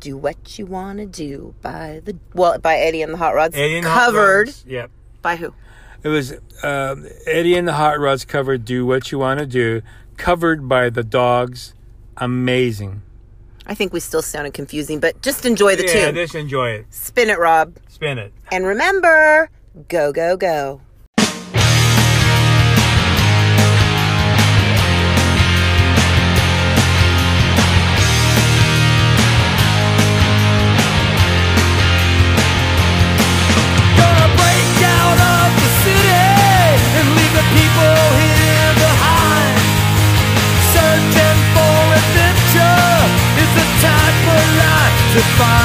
[0.00, 3.56] "Do What You Want to Do" by the well by Eddie and the Hot Rods,
[3.56, 4.90] Eddie and the Hot covered Rods, Yep.
[5.22, 5.54] by who?
[6.02, 9.82] It was um, Eddie and the Hot Rods covered "Do What You Want to Do,"
[10.16, 11.74] covered by the Dogs.
[12.18, 13.02] Amazing.
[13.66, 16.14] I think we still sounded confusing, but just enjoy the yeah, tune.
[16.14, 16.86] just enjoy it.
[16.90, 18.32] Spin it, Rob, Spin it.
[18.52, 19.50] and remember,
[19.88, 20.80] go go go.
[45.16, 45.55] To find.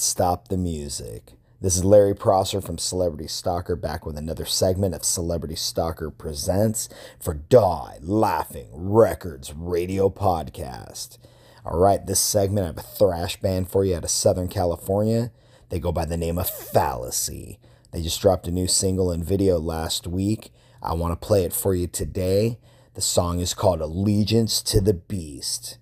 [0.00, 1.32] Stop the music.
[1.60, 6.88] This is Larry Prosser from Celebrity Stalker back with another segment of Celebrity Stalker Presents
[7.18, 11.16] for Die Laughing Records Radio Podcast.
[11.64, 15.30] All right, this segment, I have a thrash band for you out of Southern California.
[15.70, 17.58] They go by the name of Fallacy.
[17.90, 20.52] They just dropped a new single and video last week.
[20.82, 22.58] I want to play it for you today.
[22.94, 25.78] The song is called Allegiance to the Beast.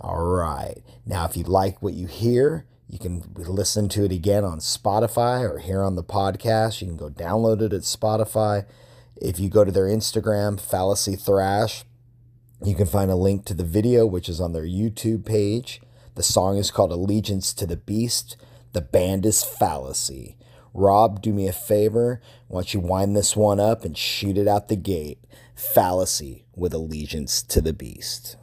[0.00, 0.82] All right.
[1.04, 5.42] Now, if you like what you hear, you can listen to it again on Spotify
[5.42, 6.80] or here on the podcast.
[6.80, 8.64] You can go download it at Spotify.
[9.16, 11.84] If you go to their Instagram, Fallacy Thrash,
[12.64, 15.80] you can find a link to the video, which is on their YouTube page.
[16.14, 18.36] The song is called Allegiance to the Beast.
[18.72, 20.36] The band is Fallacy.
[20.72, 22.20] Rob, do me a favor.
[22.48, 25.18] Why don't you wind this one up and shoot it out the gate?
[25.54, 28.36] Fallacy with Allegiance to the Beast.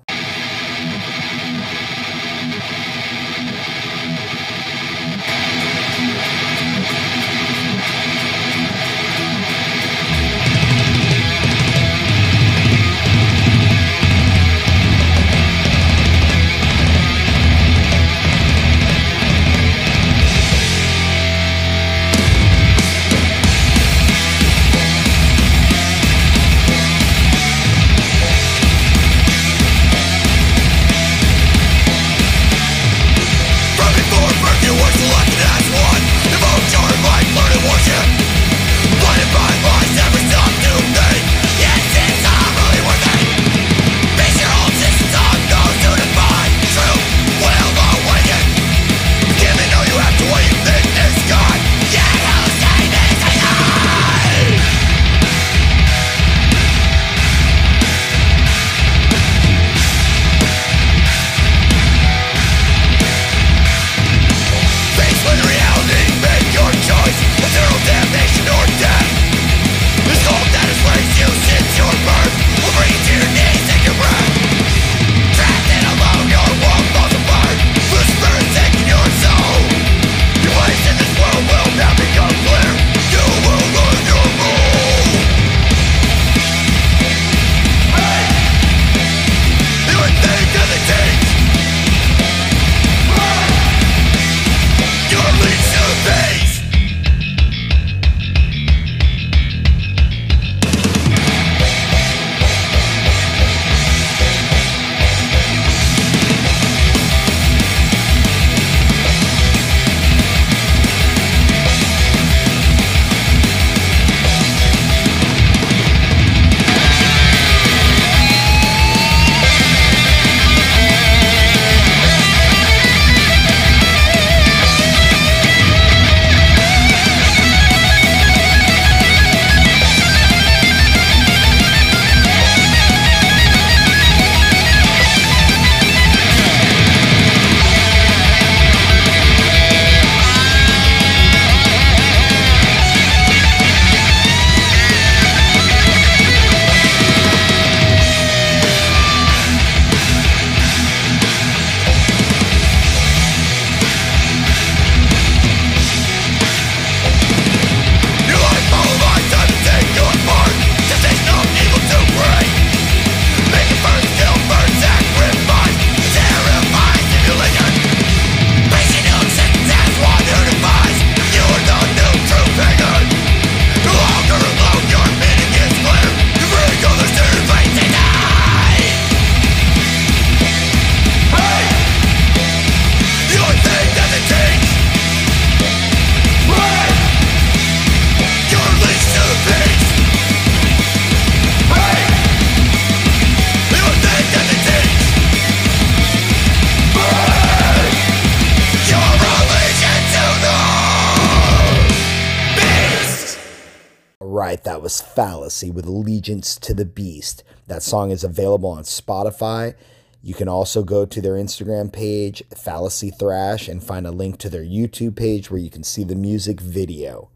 [205.44, 207.44] Fallacy with Allegiance to the Beast.
[207.68, 209.74] That song is available on Spotify.
[210.22, 214.50] You can also go to their Instagram page, Fallacy Thrash, and find a link to
[214.50, 217.30] their YouTube page where you can see the music video.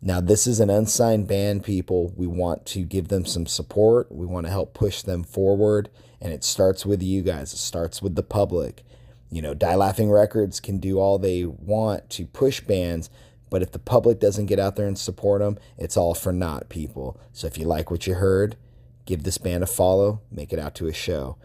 [0.00, 2.12] Now, this is an unsigned band, people.
[2.14, 4.12] We want to give them some support.
[4.12, 5.90] We want to help push them forward.
[6.20, 8.84] And it starts with you guys, it starts with the public.
[9.32, 13.10] You know, Die Laughing Records can do all they want to push bands,
[13.52, 16.70] but if the public doesn't get out there and support them, it's all for naught,
[16.70, 17.20] people.
[17.34, 18.56] So if you like what you heard,
[19.04, 21.36] give this band a follow, make it out to a show.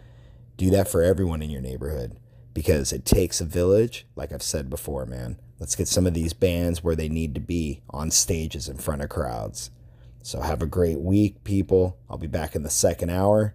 [0.55, 2.17] Do that for everyone in your neighborhood.
[2.57, 5.37] because it takes a village, like I've said before, man.
[5.59, 9.03] Let's get some of these bands where they need to be on stages in front
[9.03, 9.69] of crowds.
[10.23, 11.99] So have a great week, people.
[12.09, 13.53] I'll be back in the second hour.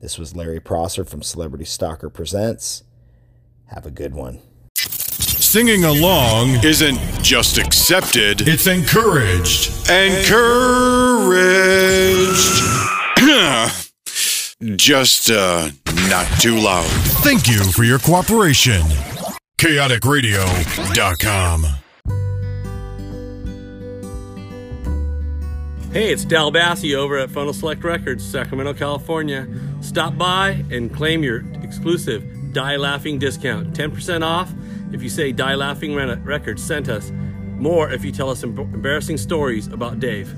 [0.00, 2.84] This was Larry Prosser from Celebrity Stalker Presents.
[3.66, 4.38] Have a good one.
[5.54, 9.88] Singing along isn't just accepted, it's encouraged.
[9.88, 10.34] Encouraged.
[14.76, 15.70] just uh,
[16.08, 16.90] not too loud.
[17.22, 18.82] Thank you for your cooperation.
[19.58, 21.66] ChaoticRadio.com.
[25.92, 29.46] Hey, it's Dal Bassi over at Funnel Select Records, Sacramento, California.
[29.82, 33.72] Stop by and claim your exclusive Die Laughing discount.
[33.72, 34.52] 10% off
[34.94, 37.10] if you say Die Laughing Re- Records sent us.
[37.58, 40.32] More if you tell us embarrassing stories about Dave.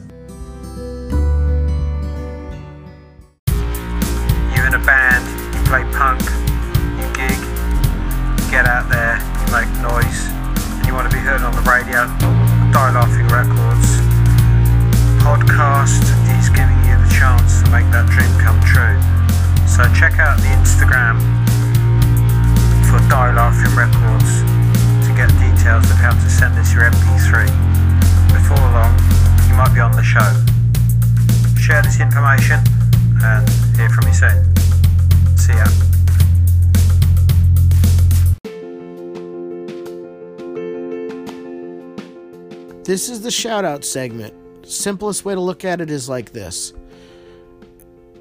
[42.96, 44.32] This is the shout out segment.
[44.66, 46.72] Simplest way to look at it is like this.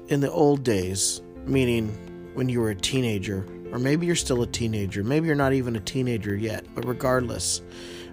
[0.08, 1.88] In the old days, meaning
[2.34, 5.76] when you were a teenager, or maybe you're still a teenager, maybe you're not even
[5.76, 7.62] a teenager yet, but regardless,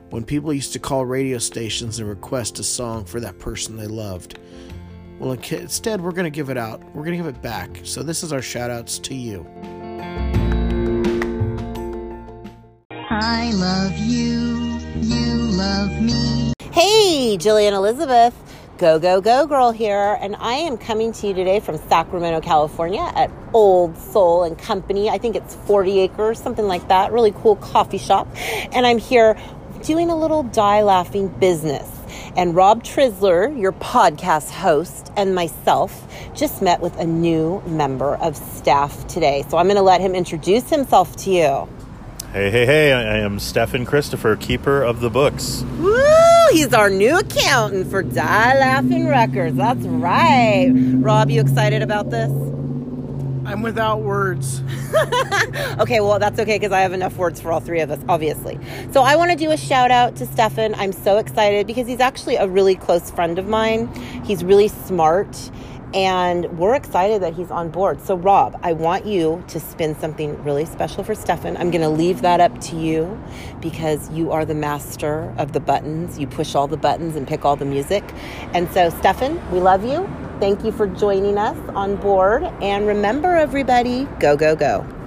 [0.09, 3.88] when people used to call radio stations and request a song for that person they
[3.88, 4.39] loved,
[5.20, 6.82] well, instead, we're going to give it out.
[6.95, 7.82] We're going to give it back.
[7.84, 9.45] So, this is our shout outs to you.
[12.89, 16.53] I love you, you love me.
[16.74, 18.34] Hey, Jillian Elizabeth,
[18.80, 23.12] Go Go Go Girl here, and I am coming to you today from Sacramento, California
[23.14, 25.08] at Old Soul and Company.
[25.08, 27.12] I think it's 40 acres, something like that.
[27.12, 28.28] Really cool coffee shop.
[28.72, 29.38] And I'm here
[29.84, 31.88] doing a little die laughing business.
[32.36, 38.36] And Rob Trisler, your podcast host, and myself just met with a new member of
[38.36, 39.46] staff today.
[39.48, 41.70] So I'm going to let him introduce himself to you.
[42.32, 45.62] Hey, hey, hey, I am Stefan Christopher, keeper of the books.
[45.78, 46.23] Woo!
[46.54, 49.58] He's our new accountant for Die Laughing Records.
[49.58, 50.72] That's right.
[50.72, 52.30] Rob, you excited about this?
[52.30, 54.62] I'm without words.
[55.80, 58.60] okay, well, that's okay because I have enough words for all three of us, obviously.
[58.91, 60.76] So I want to do a shout out to Stefan.
[60.76, 63.88] I'm so excited because he's actually a really close friend of mine.
[64.24, 65.36] He's really smart.
[65.94, 68.02] And we're excited that he's on board.
[68.02, 71.56] So, Rob, I want you to spin something really special for Stefan.
[71.58, 73.22] I'm going to leave that up to you
[73.62, 76.18] because you are the master of the buttons.
[76.18, 78.04] You push all the buttons and pick all the music.
[78.54, 80.10] And so, Stefan, we love you.
[80.39, 82.44] Thank you for joining us on board.
[82.62, 85.03] And remember, everybody, go, go, go.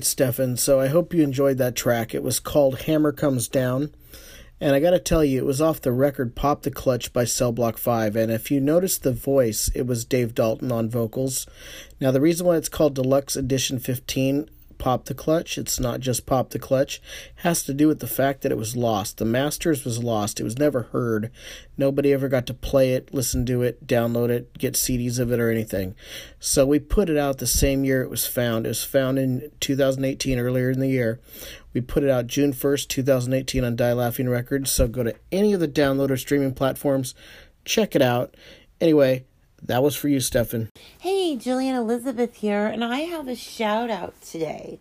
[0.00, 0.56] Right, Stefan.
[0.56, 2.14] So I hope you enjoyed that track.
[2.14, 3.90] It was called Hammer Comes Down.
[4.58, 7.24] And I got to tell you, it was off the record Pop the Clutch by
[7.24, 8.16] Cell Block 5.
[8.16, 11.46] And if you notice the voice, it was Dave Dalton on vocals.
[12.00, 14.48] Now, the reason why it's called Deluxe Edition 15
[14.80, 17.00] Pop the Clutch, it's not just Pop the Clutch,
[17.36, 19.18] has to do with the fact that it was lost.
[19.18, 20.40] The Masters was lost.
[20.40, 21.30] It was never heard.
[21.76, 25.38] Nobody ever got to play it, listen to it, download it, get CDs of it,
[25.38, 25.94] or anything.
[26.40, 28.66] So we put it out the same year it was found.
[28.66, 31.20] It was found in 2018, earlier in the year.
[31.72, 34.72] We put it out June 1st, 2018 on Die Laughing Records.
[34.72, 37.14] So go to any of the download or streaming platforms,
[37.64, 38.34] check it out.
[38.80, 39.26] Anyway,
[39.64, 40.70] that was for you, Stefan.
[41.00, 44.78] Hey, Jillian Elizabeth here, and I have a shout out today.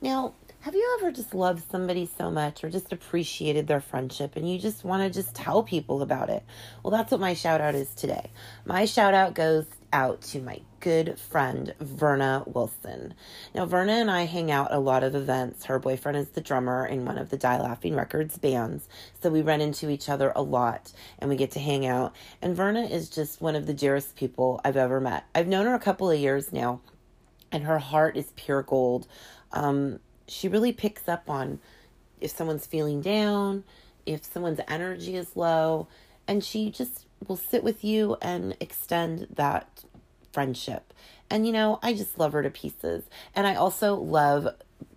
[0.00, 4.48] Now, have you ever just loved somebody so much or just appreciated their friendship and
[4.48, 6.44] you just want to just tell people about it?
[6.82, 8.30] Well, that's what my shout out is today.
[8.64, 13.14] My shout out goes out to my good friend Verna Wilson.
[13.54, 15.66] Now, Verna and I hang out at a lot of events.
[15.66, 18.88] Her boyfriend is the drummer in one of the Die Laughing Records bands,
[19.22, 22.16] so we run into each other a lot and we get to hang out.
[22.42, 25.24] And Verna is just one of the dearest people I've ever met.
[25.36, 26.80] I've known her a couple of years now,
[27.52, 29.06] and her heart is pure gold.
[29.52, 31.60] Um, she really picks up on
[32.20, 33.62] if someone's feeling down,
[34.04, 35.86] if someone's energy is low,
[36.26, 39.84] and she just will sit with you and extend that
[40.32, 40.92] friendship.
[41.30, 43.04] And you know, I just love her to pieces.
[43.34, 44.48] And I also love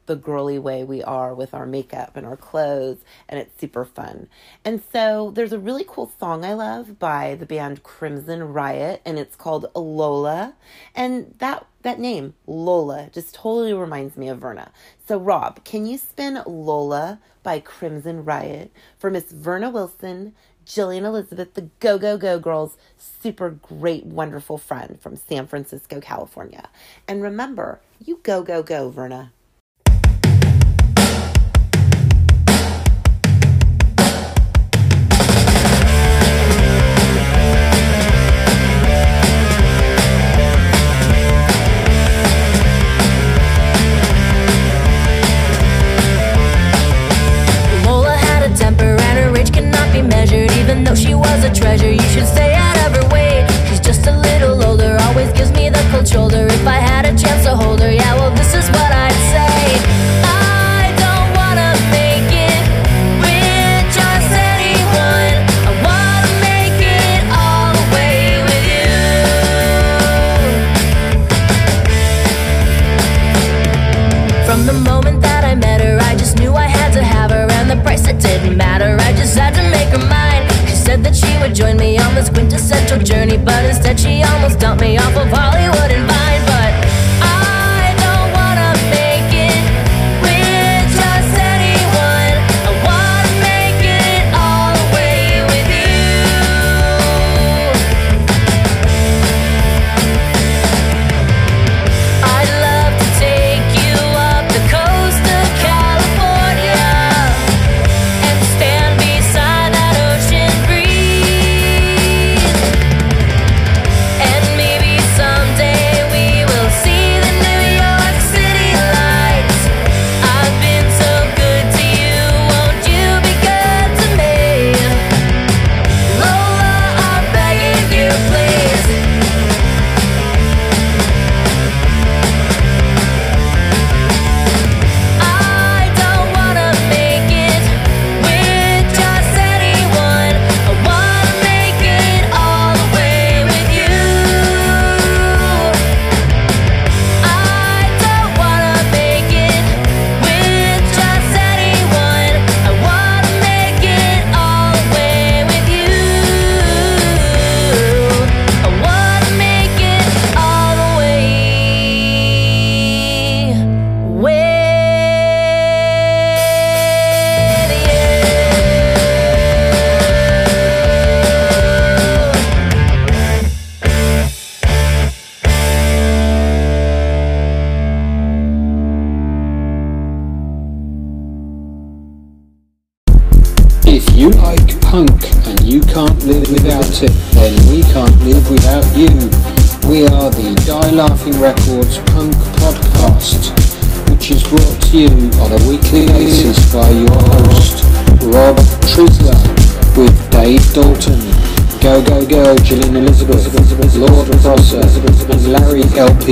[0.05, 4.27] the girly way we are with our makeup and our clothes, and it's super fun.
[4.63, 9.17] And so there's a really cool song I love by the band Crimson Riot, and
[9.17, 10.55] it's called Lola.
[10.93, 14.71] And that that name, Lola, just totally reminds me of Verna.
[15.07, 20.33] So Rob, can you spin Lola by Crimson Riot for Miss Verna Wilson,
[20.65, 26.69] Jillian Elizabeth, the Go Go Go Girls, super great, wonderful friend from San Francisco, California.
[27.07, 29.31] And remember, you go, go, go, Verna.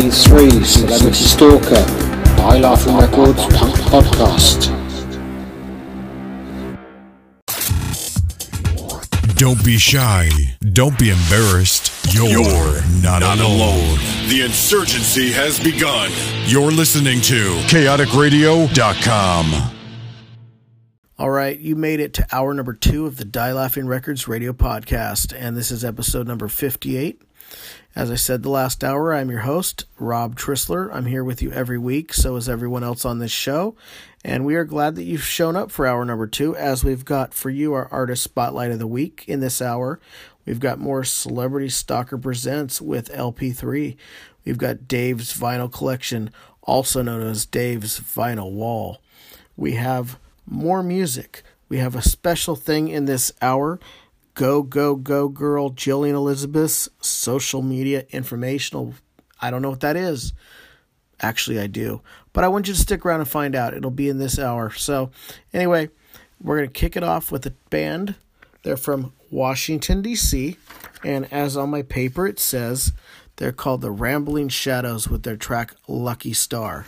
[0.01, 1.85] three Celebrity Stalker,
[2.35, 4.71] Die Laughing Records Punk Podcast.
[9.35, 10.29] Don't be shy.
[10.71, 11.91] Don't be embarrassed.
[12.11, 13.59] You're, You're not, not alone.
[13.59, 13.99] alone.
[14.29, 16.09] The insurgency has begun.
[16.45, 19.69] You're listening to chaoticradio.com.
[21.19, 24.53] All right, you made it to hour number two of the Die Laughing Records radio
[24.53, 27.21] podcast, and this is episode number 58.
[27.95, 30.89] As I said the last hour, I'm your host, Rob Trisler.
[30.91, 33.75] I'm here with you every week, so is everyone else on this show.
[34.25, 37.35] And we are glad that you've shown up for hour number two, as we've got
[37.35, 39.99] for you our artist spotlight of the week in this hour.
[40.43, 43.95] We've got more Celebrity Stalker Presents with LP3.
[44.43, 46.31] We've got Dave's Vinyl Collection,
[46.63, 49.01] also known as Dave's Vinyl Wall.
[49.55, 50.17] We have
[50.47, 51.43] more music.
[51.69, 53.79] We have a special thing in this hour.
[54.35, 58.95] Go, go, go, girl, Jillian Elizabeth's social media informational.
[59.39, 60.33] I don't know what that is.
[61.21, 62.01] Actually, I do.
[62.33, 63.75] But I want you to stick around and find out.
[63.75, 64.71] It'll be in this hour.
[64.71, 65.11] So,
[65.53, 65.89] anyway,
[66.41, 68.15] we're going to kick it off with a band.
[68.63, 70.57] They're from Washington, D.C.
[71.03, 72.91] And as on my paper it says,
[73.35, 76.85] they're called the Rambling Shadows with their track Lucky Star.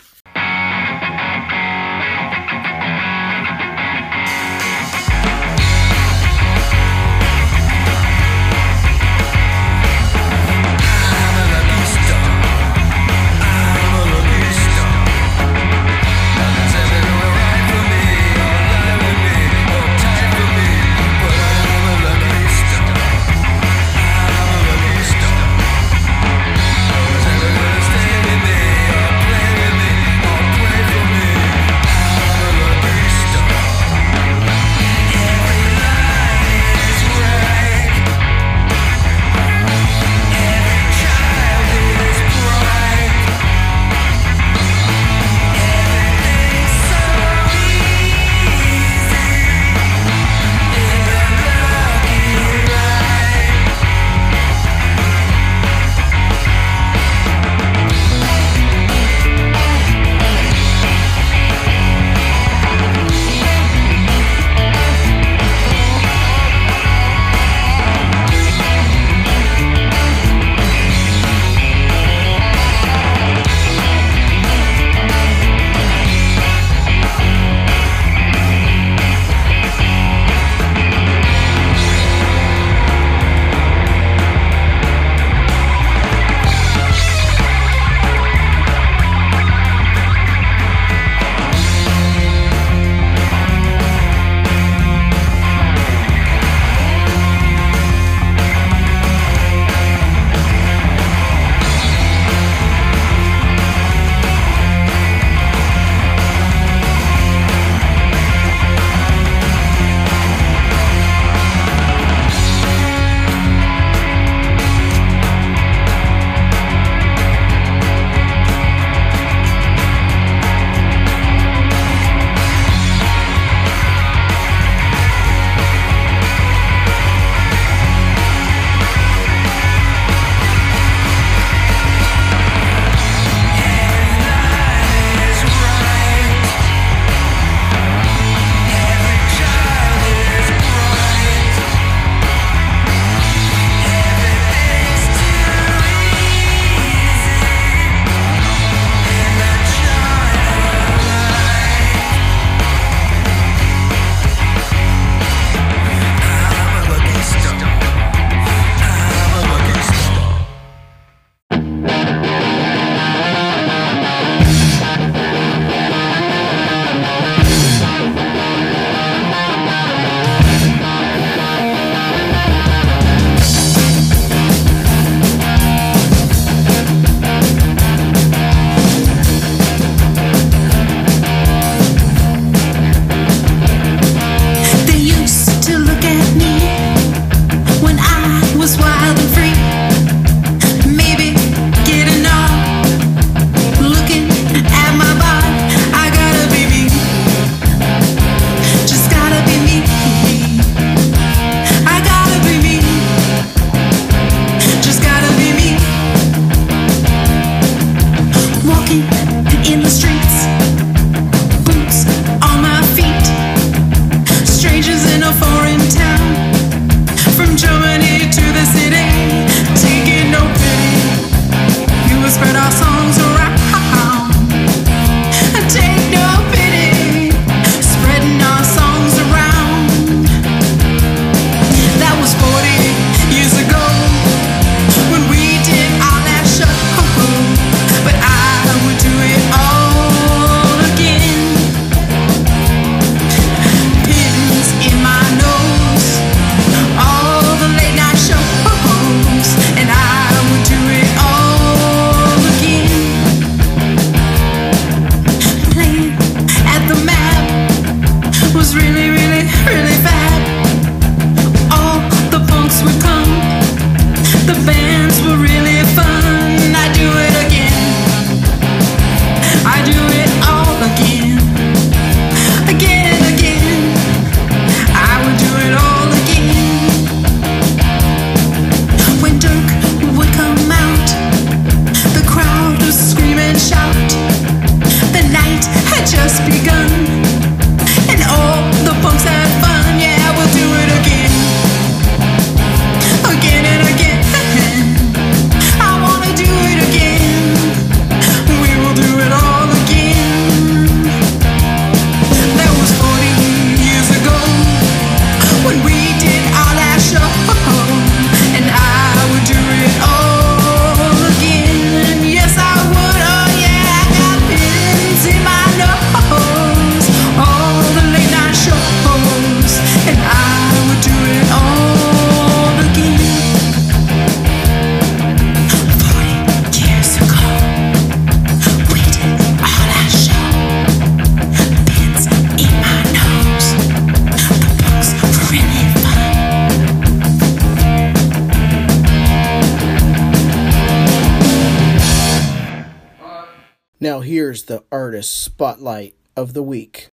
[344.96, 347.10] Artist spotlight of the week.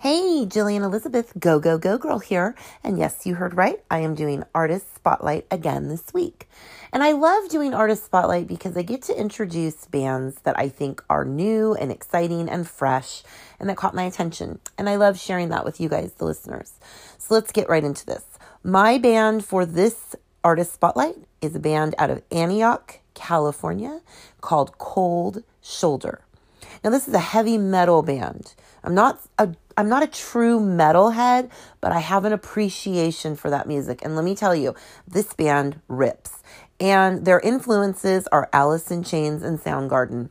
[0.00, 2.56] Hey, Jillian Elizabeth, Go Go Go Girl here.
[2.82, 3.78] And yes, you heard right.
[3.88, 6.48] I am doing Artist Spotlight again this week.
[6.92, 11.02] And I love doing Artist Spotlight because I get to introduce bands that I think
[11.08, 13.22] are new and exciting and fresh
[13.58, 14.58] and that caught my attention.
[14.76, 16.74] And I love sharing that with you guys, the listeners.
[17.16, 18.24] So let's get right into this.
[18.62, 20.14] My band for this
[20.44, 24.00] Artist Spotlight is a band out of Antioch, California
[24.42, 26.20] called Cold Shoulder.
[26.84, 28.54] Now this is a heavy metal band.
[28.84, 31.50] I'm not a I'm not a true metalhead,
[31.80, 34.00] but I have an appreciation for that music.
[34.04, 34.74] And let me tell you,
[35.08, 36.41] this band rips.
[36.82, 40.30] And their influences are Alice in Chains and Soundgarden,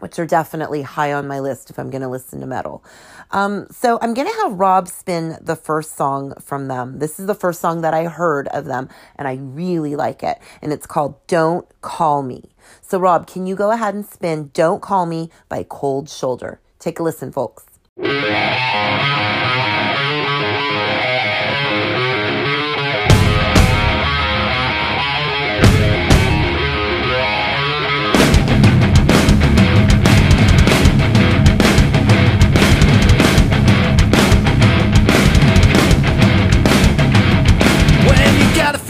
[0.00, 2.84] which are definitely high on my list if I'm going to listen to metal.
[3.30, 6.98] Um, so I'm going to have Rob spin the first song from them.
[6.98, 10.38] This is the first song that I heard of them, and I really like it.
[10.60, 12.42] And it's called Don't Call Me.
[12.82, 16.58] So, Rob, can you go ahead and spin Don't Call Me by Cold Shoulder?
[16.80, 17.66] Take a listen, folks.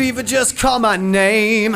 [0.04, 1.74] Fever, just call my name.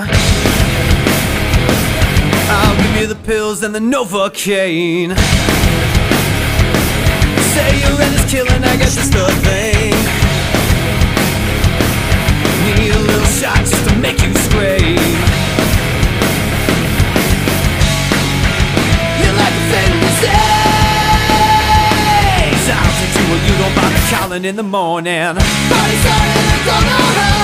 [2.56, 5.16] I'll give you the pills and the Novocaine.
[7.54, 9.94] Say your end is killing, I guess it's the thing.
[12.76, 15.00] Need a little shot just to make you scream.
[19.20, 20.36] You're like a fantasy.
[22.76, 25.32] I'll take you where you don't bother calling in the morning.
[25.32, 27.37] Body started, I don't know how.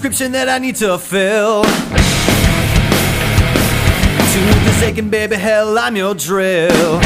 [0.00, 1.64] Prescription that I need to fill.
[4.38, 7.00] To this aching baby, hell, I'm your drill.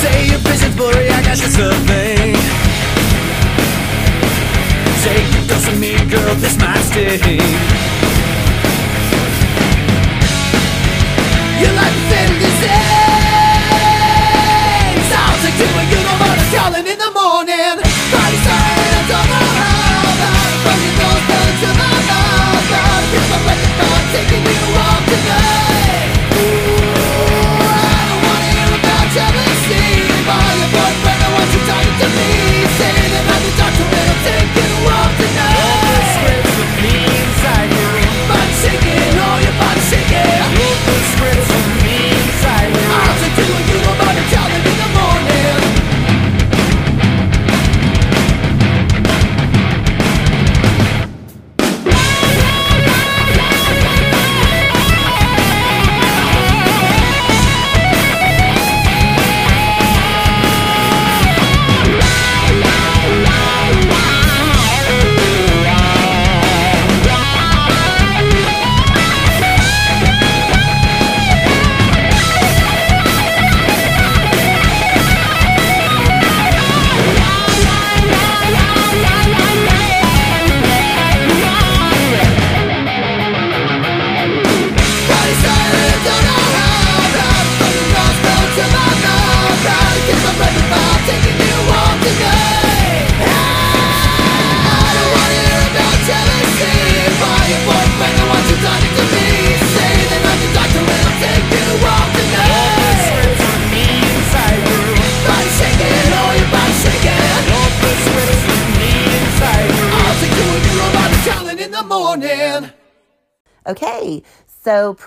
[0.00, 2.34] Say your vision's blurry, I got just a thing.
[5.04, 7.85] Take a dose of me, girl, this might sting.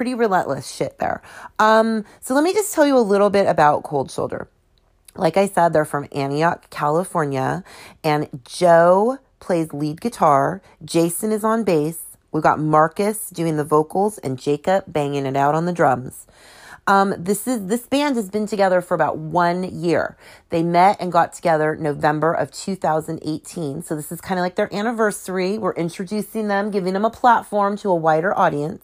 [0.10, 1.22] Pretty relentless shit there.
[1.60, 4.48] Um, so let me just tell you a little bit about Cold Shoulder.
[5.15, 7.64] Like I said, they're from Antioch, California,
[8.03, 10.61] and Joe plays lead guitar.
[10.84, 12.18] Jason is on bass.
[12.31, 16.27] We've got Marcus doing the vocals and Jacob banging it out on the drums.
[16.88, 20.18] Um, this is this band has been together for about one year.
[20.49, 23.84] They met and got together November of 2018.
[23.84, 25.60] So this is kind of like their anniversary.
[25.60, 28.84] We're introducing them, giving them a platform to a wider audience.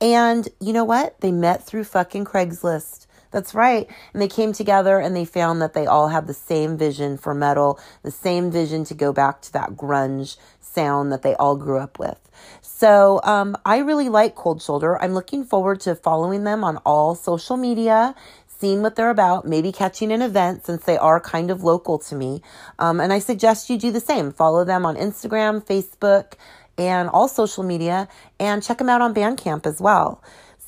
[0.00, 1.20] And you know what?
[1.20, 3.06] They met through fucking Craigslist.
[3.30, 3.88] That's right.
[4.12, 7.34] And they came together and they found that they all had the same vision for
[7.34, 11.78] metal, the same vision to go back to that grunge sound that they all grew
[11.78, 12.18] up with.
[12.62, 15.02] So um, I really like Cold Shoulder.
[15.02, 18.14] I'm looking forward to following them on all social media,
[18.46, 22.14] seeing what they're about, maybe catching an event since they are kind of local to
[22.14, 22.42] me.
[22.78, 24.32] Um, and I suggest you do the same.
[24.32, 26.34] Follow them on Instagram, Facebook,
[26.78, 28.08] and all social media,
[28.38, 30.22] and check them out on Bandcamp as well.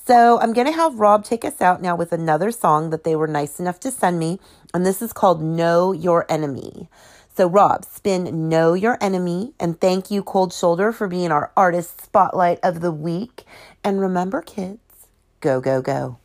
[0.07, 3.15] So I'm going to have Rob take us out now with another song that they
[3.15, 4.41] were nice enough to send me,
[4.73, 6.89] and this is called Know Your Enemy.
[7.37, 12.01] So, Rob, spin Know Your Enemy, and thank you, Cold Shoulder, for being our artist
[12.01, 13.45] spotlight of the week.
[13.85, 14.81] And remember, kids,
[15.41, 16.19] go, go, go.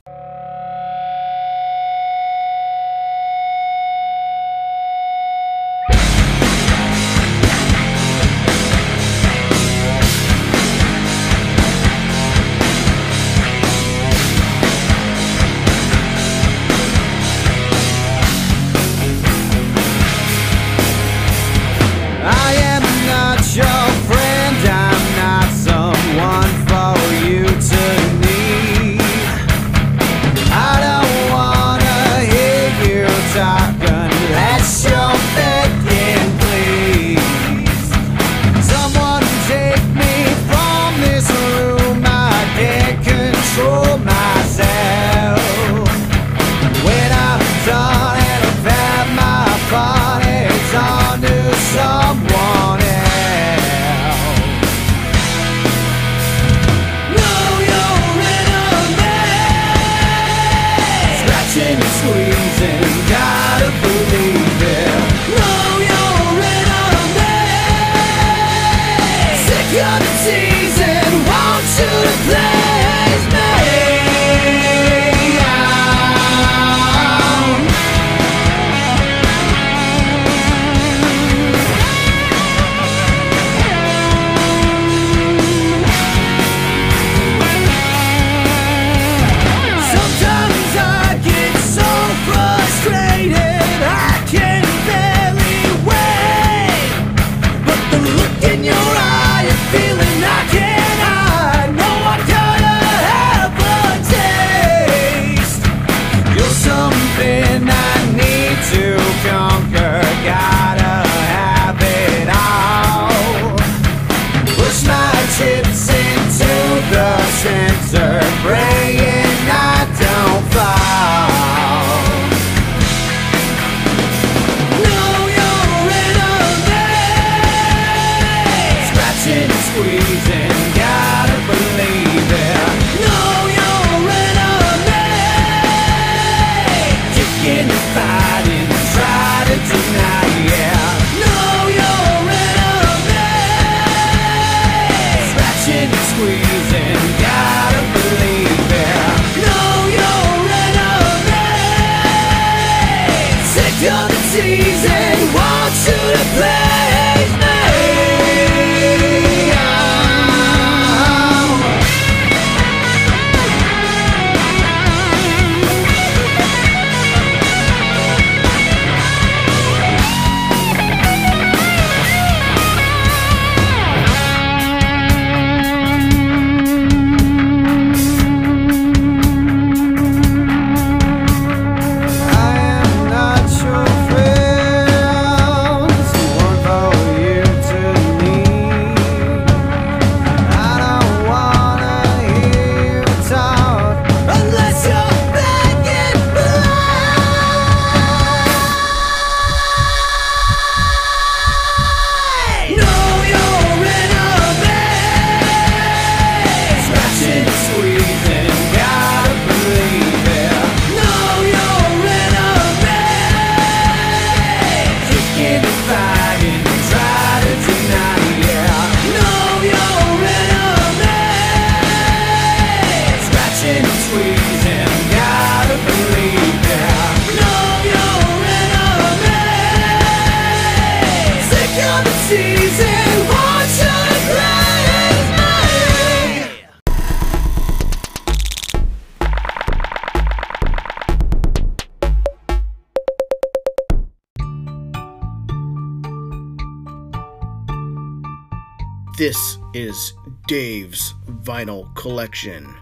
[251.64, 252.76] Vinyl Collection.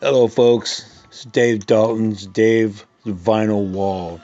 [0.00, 1.04] Hello, folks.
[1.08, 4.22] It's Dave Dalton's Dave Vinyl Wall.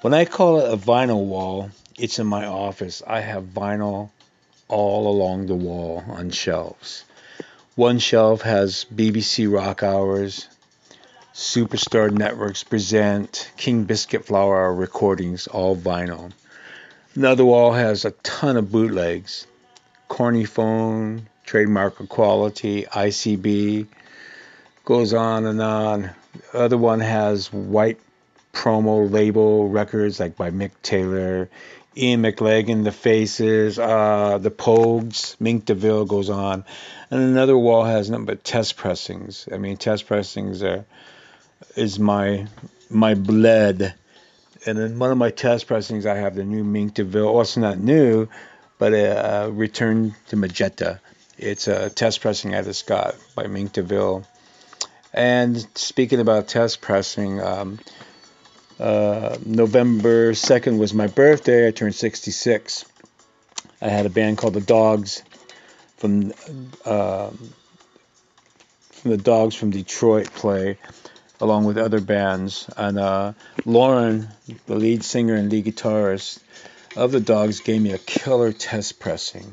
[0.00, 1.68] When I call it a vinyl wall,
[1.98, 3.02] it's in my office.
[3.06, 4.08] I have vinyl
[4.68, 7.04] all along the wall on shelves.
[7.74, 10.48] One shelf has BBC Rock Hours,
[11.34, 16.32] Superstar Networks Present, King Biscuit Flower recordings, all vinyl.
[17.14, 19.46] Another wall has a ton of bootlegs,
[20.14, 23.88] Kornyphone, Trademark of Quality, ICB,
[24.84, 26.10] goes on and on.
[26.52, 27.98] The other one has white
[28.52, 31.50] promo label records like by Mick Taylor,
[31.96, 36.64] Ian McLagan, The Faces, uh, The Pogues, Mink DeVille goes on.
[37.10, 39.48] And another wall has nothing but test pressings.
[39.52, 40.84] I mean, test pressings are
[41.74, 42.46] is my
[42.88, 43.94] my blood.
[44.64, 47.26] And in one of my test pressings, I have the new Mink DeVille.
[47.26, 48.28] Oh, it's not new,
[48.78, 51.00] but a Return to Magenta.
[51.38, 54.24] It's a test pressing I just got by Mink DeVille.
[55.12, 57.78] And speaking about test pressing, um,
[58.78, 61.68] uh, November 2nd was my birthday.
[61.68, 62.84] I turned 66.
[63.80, 65.22] I had a band called the Dogs
[65.98, 66.32] from
[66.84, 67.30] uh,
[68.90, 70.78] from the Dogs from Detroit play,
[71.40, 72.68] along with other bands.
[72.76, 73.32] And uh,
[73.64, 74.28] Lauren,
[74.66, 76.40] the lead singer and lead guitarist
[76.96, 79.52] of the Dogs, gave me a killer test pressing.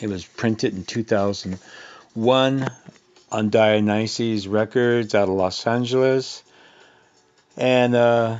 [0.00, 2.68] It was printed in 2001
[3.30, 6.42] on Dionysus Records out of Los Angeles.
[7.56, 8.38] And uh,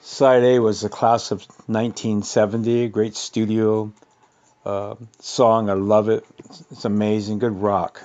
[0.00, 3.92] side A was the class of 1970, great studio
[4.64, 5.70] uh, song.
[5.70, 6.24] I love it.
[6.70, 8.02] It's amazing, good rock.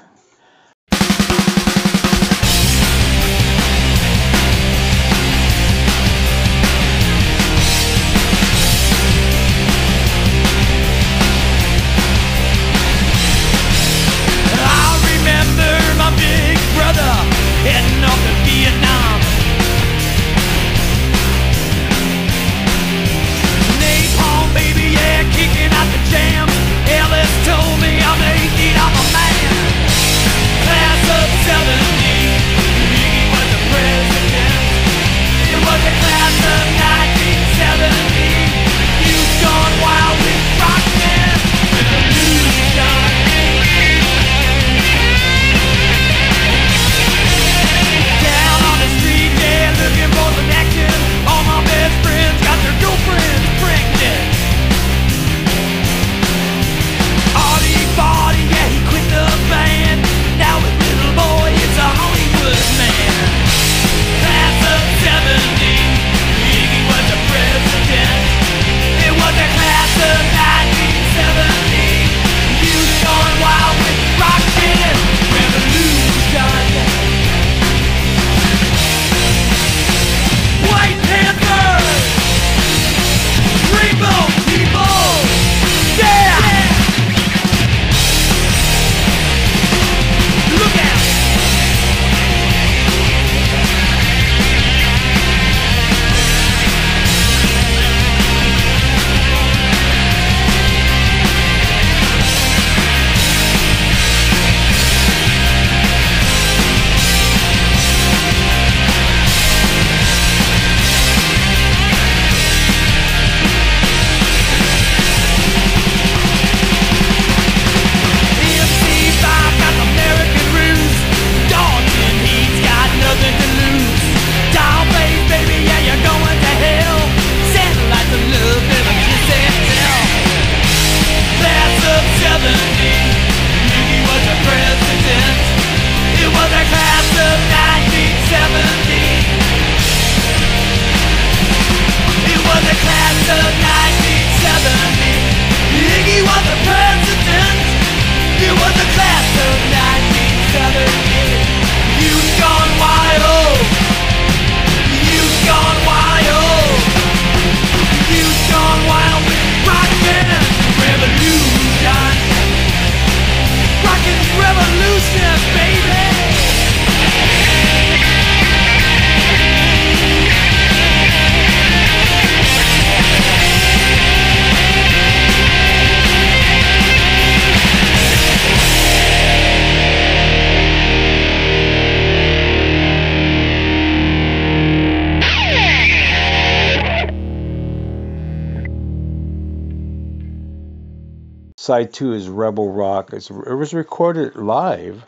[191.72, 193.14] Side two is Rebel Rock.
[193.14, 195.06] It's, it was recorded live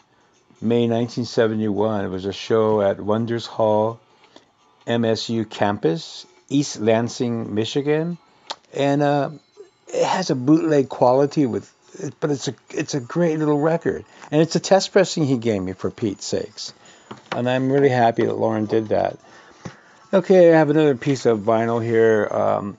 [0.61, 2.05] May 1971.
[2.05, 3.99] It was a show at Wonders Hall,
[4.87, 8.17] MSU campus, East Lansing, Michigan,
[8.73, 9.31] and uh,
[9.89, 11.69] it has a bootleg quality with,
[12.21, 15.61] but it's a it's a great little record, and it's a test pressing he gave
[15.61, 16.73] me for Pete's sakes,
[17.33, 19.19] and I'm really happy that Lauren did that.
[20.13, 22.25] Okay, I have another piece of vinyl here.
[22.31, 22.77] Um,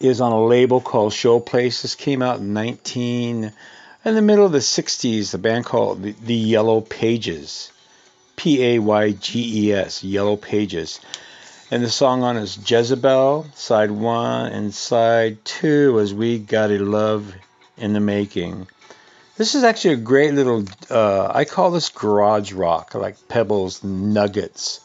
[0.00, 1.82] is on a label called Showplace.
[1.82, 3.52] This came out in 19
[4.04, 5.30] in the middle of the 60s.
[5.30, 7.70] The band called the, the Yellow Payges,
[8.36, 11.00] P A Y G E S, Yellow Payges.
[11.70, 16.78] And the song on is Jezebel, side one, and side two was We Got a
[16.78, 17.32] Love
[17.76, 18.66] in the Making.
[19.36, 24.80] This is actually a great little, uh, I call this garage rock, like pebbles, nuggets,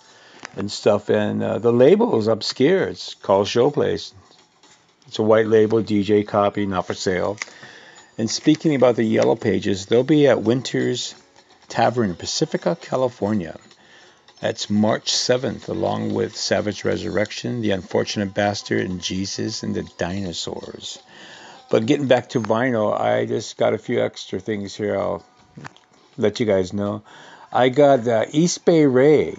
[0.55, 1.09] and stuff.
[1.09, 2.83] And uh, the label is obscure.
[2.83, 4.13] It's called Showplace.
[5.07, 7.37] It's a white label DJ copy, not for sale.
[8.17, 11.13] And speaking about the Yellow Payges, they'll be at Winter's
[11.67, 13.57] Tavern Pacifica, California.
[14.41, 20.99] That's March 7th, along with Savage Resurrection, The Unfortunate Bastard, and Jesus and the Dinosaurs.
[21.69, 24.97] But getting back to vinyl, I just got a few extra things here.
[24.97, 25.25] I'll
[26.17, 27.03] let you guys know.
[27.51, 29.35] I got uh, East Bay Ray,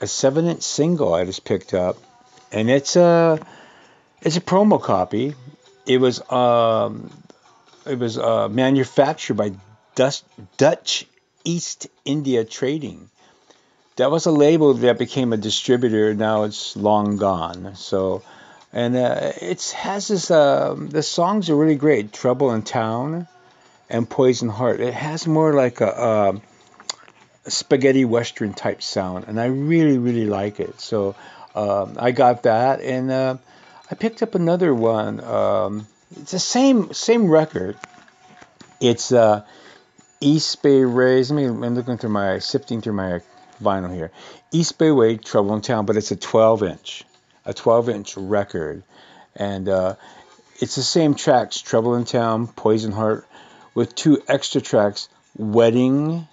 [0.00, 1.96] a seven-inch single I just picked up,
[2.50, 3.38] and it's a
[4.22, 5.34] it's a promo copy.
[5.86, 7.10] It was um,
[7.86, 9.52] it was uh, manufactured by
[9.94, 10.22] Dutch,
[10.56, 11.06] Dutch
[11.44, 13.10] East India Trading.
[13.96, 16.14] That was a label that became a distributor.
[16.14, 17.74] Now it's long gone.
[17.76, 18.22] So,
[18.72, 20.30] and uh, it has this.
[20.30, 22.12] Uh, the songs are really great.
[22.12, 23.26] Trouble in Town,
[23.88, 24.80] and Poison Heart.
[24.80, 26.40] It has more like a,
[27.44, 30.80] a spaghetti western type sound, and I really really like it.
[30.80, 31.16] So
[31.54, 33.36] um, I got that, and uh,
[33.90, 35.22] I picked up another one.
[35.22, 35.86] Um,
[36.20, 37.76] it's the same same record.
[38.80, 39.44] It's uh,
[40.20, 41.30] East Bay Rays.
[41.30, 41.46] Let me.
[41.46, 43.20] I'm looking through my sifting through my
[43.60, 44.12] vinyl here.
[44.52, 47.04] East Bay Ray, Trouble in Town, but it's a 12 inch,
[47.44, 48.84] a 12 inch record,
[49.34, 49.96] and uh,
[50.60, 53.26] it's the same tracks: Trouble in Town, Poison Heart,
[53.74, 56.28] with two extra tracks: Wedding,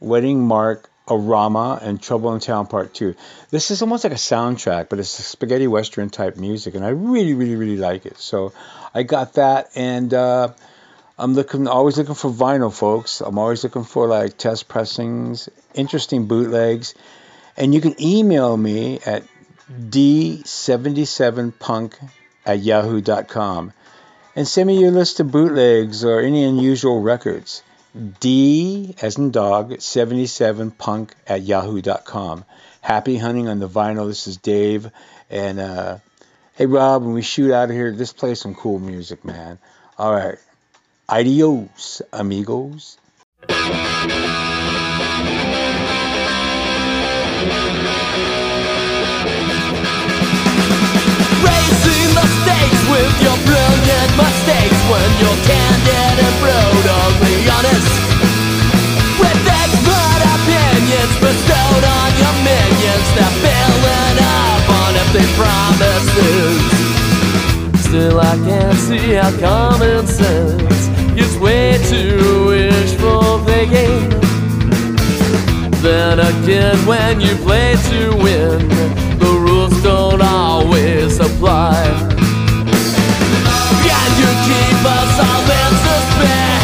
[0.00, 3.14] Wedding Mark, Arama, and Trouble in Town Part Two.
[3.50, 6.90] This is almost like a soundtrack, but it's a spaghetti western type music, and I
[6.90, 8.18] really, really, really like it.
[8.18, 8.52] So
[8.94, 10.52] I got that, and uh,
[11.18, 13.20] I'm looking, always looking for vinyl, folks.
[13.20, 16.94] I'm always looking for like test pressings, interesting bootlegs,
[17.56, 19.24] and you can email me at
[19.70, 21.94] d77punk
[22.46, 23.72] at yahoo.com
[24.34, 27.62] and send me your list of bootlegs or any unusual records.
[27.98, 32.44] D as in dog 77punk at yahoo.com.
[32.80, 34.06] Happy hunting on the vinyl.
[34.06, 34.90] This is Dave.
[35.30, 35.98] And uh,
[36.54, 39.58] hey, Rob, when we shoot out of here, just play some cool music, man.
[39.98, 40.38] All right.
[41.08, 42.98] Adios, amigos.
[43.48, 43.74] Raising
[52.14, 52.38] the
[52.90, 59.42] with your brilliant mistakes when you're candid and brutally With
[60.38, 63.34] opinions bestowed on your minions, they're
[64.22, 66.60] up on empty promises.
[67.82, 74.08] Still, I can't see how common sense is way too wishful thinking.
[75.82, 78.68] Then again, when you play to win,
[79.18, 81.74] the rules don't always apply.
[83.82, 86.57] Can you keep us all in suspense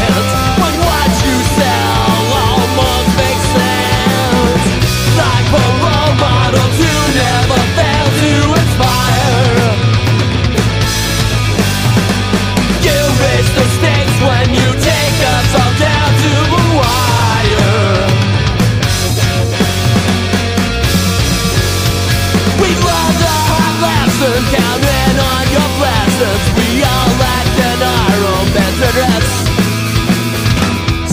[26.18, 26.46] blessings.
[26.58, 29.34] We all act in our own best interest.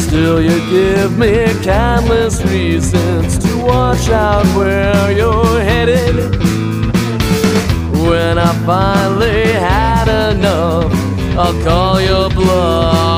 [0.07, 1.33] Still, you give me
[1.63, 6.15] countless reasons to watch out where you're headed.
[8.07, 10.91] When I finally had enough,
[11.37, 13.10] I'll call your bluff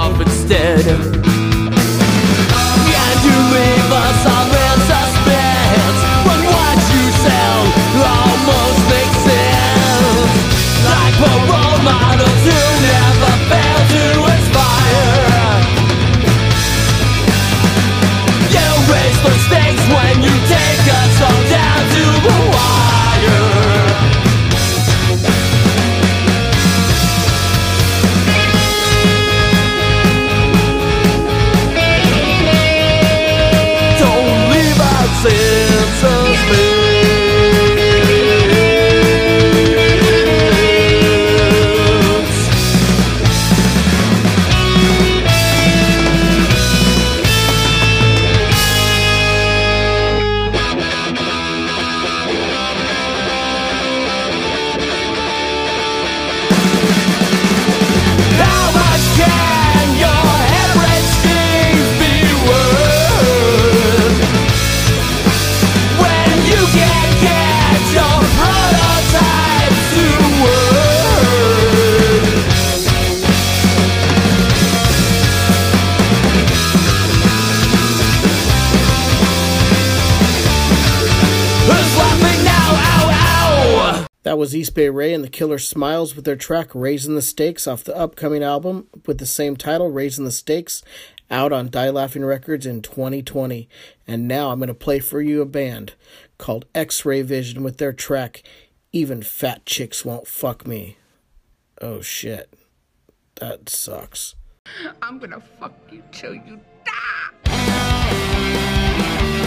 [85.34, 89.58] Killer Smiles with their track Raising the Stakes off the upcoming album with the same
[89.58, 90.84] title, Raising the Stakes,
[91.30, 93.68] out on Die Laughing Records in 2020.
[94.08, 95.96] And now I'm going to play for you a band
[96.38, 98.44] called X Ray Vision with their track
[98.94, 100.98] Even Fat Chicks Won't Fuck Me.
[101.82, 102.54] Oh shit.
[103.36, 104.36] That sucks.
[105.02, 106.62] I'm going to fuck you till you
[107.46, 109.40] die.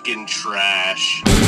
[0.00, 1.39] fucking trash.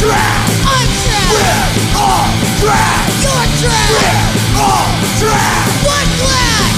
[0.00, 0.64] trash.
[0.64, 1.28] I'm trash.
[1.28, 3.20] We're all trapped.
[3.20, 3.92] You're trapped.
[3.92, 4.16] We're
[4.56, 4.88] all
[5.20, 5.84] trapped.
[5.84, 6.72] What trash?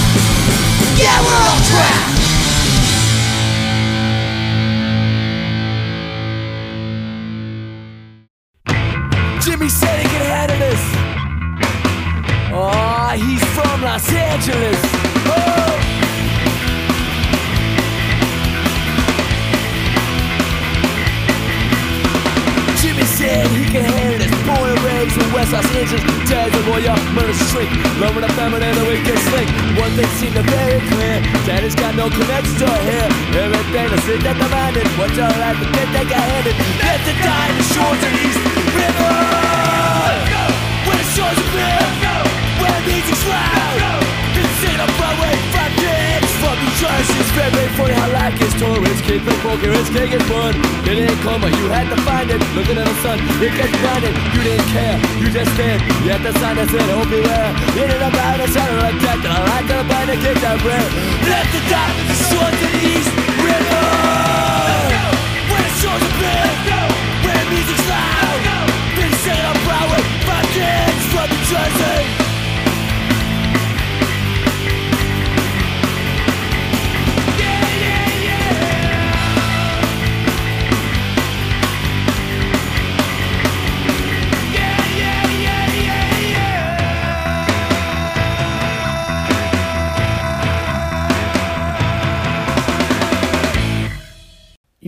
[0.99, 2.11] Yeah, we're all trapped.
[9.45, 10.83] Jimmy said he could handle this.
[12.53, 14.82] Oh, he's from Los Angeles.
[26.83, 27.71] Tears of lawyer, murder shrink.
[28.01, 29.49] Loving the feminine, the weakest link.
[29.79, 31.23] One thing seemed very clear.
[31.47, 33.09] Daddy's got no connection to here.
[33.39, 36.47] Everything is sit at the mind and what's your life and then take a hand
[36.47, 38.41] and let the in the shores of East
[38.75, 39.15] River.
[40.87, 41.83] Where the shores are clear,
[42.61, 44.03] where music's loud.
[44.35, 45.62] This ain't a Broadway
[46.83, 47.15] Jersey.
[47.23, 50.51] It's very, very funny how like his tourist kid from poker is kicking fun.
[50.83, 52.43] It didn't come, you had to find it.
[52.59, 54.11] Looking at the sun, it gets blinded.
[54.35, 55.79] You didn't care, you just did.
[56.03, 59.19] You had the sign that said, "Oh beware." It ain't about a sound like that.
[59.23, 60.89] I like to buy the kids that rare.
[61.31, 61.91] Let the dot,
[62.27, 63.13] shores of the East
[63.47, 63.85] River.
[65.55, 66.67] Where the shores are big,
[67.23, 68.43] where music's loud.
[68.99, 72.22] This ain't a Broadway five kids from New Jersey.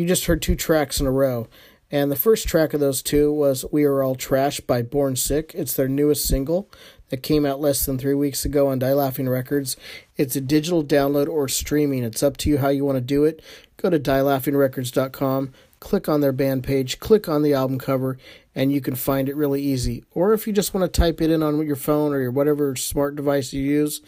[0.05, 1.48] You just heard two tracks in a row.
[1.90, 5.52] And the first track of those two was We Are All Trash by Born Sick.
[5.55, 6.70] It's their newest single
[7.09, 9.78] that came out less than three weeks ago on Die Laughing Records.
[10.18, 12.05] It's a digital download or streaming.
[12.05, 13.43] It's up to you how you want to do it.
[13.78, 18.18] Go to dielaughingrecords.com, click on their band page, click on the album cover,
[18.55, 20.05] and you can find it really easy.
[20.10, 22.76] Or if you just want to type it in on your phone or your whatever
[22.76, 24.02] smart device you use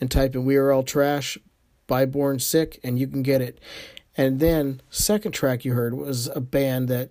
[0.00, 1.38] and type in We Are All Trash
[1.88, 3.58] by Born Sick, and you can get it.
[4.20, 7.08] And then, second track you heard was a band that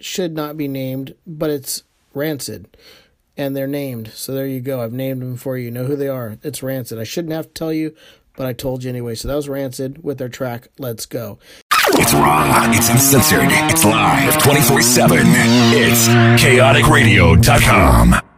[0.00, 1.82] should not be named, but it's
[2.14, 2.78] Rancid.
[3.36, 4.12] And they're named.
[4.14, 4.80] So there you go.
[4.80, 5.66] I've named them for you.
[5.66, 6.38] You know who they are.
[6.42, 6.98] It's Rancid.
[6.98, 7.94] I shouldn't have to tell you,
[8.38, 9.16] but I told you anyway.
[9.16, 11.38] So that was Rancid with their track Let's Go.
[11.88, 15.18] It's raw, it's uncensored, it's live 24 7.
[15.26, 16.08] It's
[16.42, 18.35] chaoticradio.com.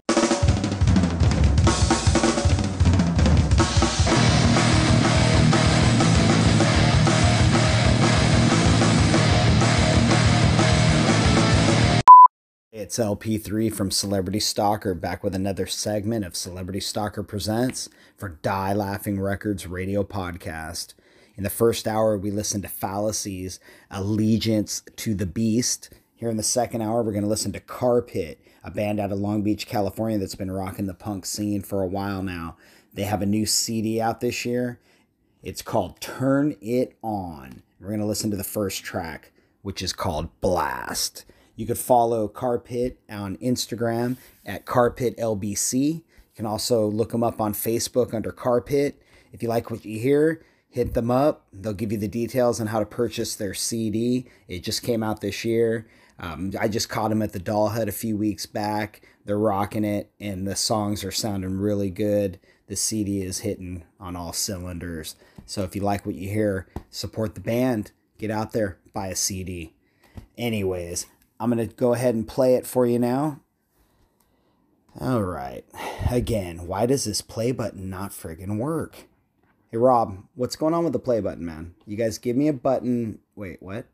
[12.88, 18.72] It's LP3 from Celebrity Stalker back with another segment of Celebrity Stalker Presents for Die
[18.72, 20.94] Laughing Records radio podcast.
[21.36, 23.60] In the first hour, we listened to Fallacies,
[23.90, 25.90] Allegiance to the Beast.
[26.14, 29.18] Here in the second hour, we're going to listen to Carpet, a band out of
[29.18, 32.56] Long Beach, California that's been rocking the punk scene for a while now.
[32.94, 34.80] They have a new CD out this year.
[35.42, 37.62] It's called Turn It On.
[37.78, 41.26] We're going to listen to the first track, which is called Blast.
[41.58, 44.16] You could follow Carpet on Instagram
[44.46, 45.74] at CarpetLBC.
[45.74, 46.02] You
[46.36, 49.02] can also look them up on Facebook under Carpet.
[49.32, 50.40] If you like what you hear,
[50.70, 51.48] hit them up.
[51.52, 54.26] They'll give you the details on how to purchase their CD.
[54.46, 55.88] It just came out this year.
[56.20, 59.02] Um, I just caught them at the Doll a few weeks back.
[59.24, 62.38] They're rocking it, and the songs are sounding really good.
[62.68, 65.16] The CD is hitting on all cylinders.
[65.44, 67.90] So if you like what you hear, support the band.
[68.16, 69.74] Get out there, buy a CD.
[70.36, 71.06] Anyways,
[71.40, 73.40] I'm going to go ahead and play it for you now.
[75.00, 75.64] All right.
[76.10, 79.06] Again, why does this play button not friggin' work?
[79.70, 81.74] Hey, Rob, what's going on with the play button, man?
[81.86, 83.20] You guys give me a button.
[83.36, 83.86] Wait, what?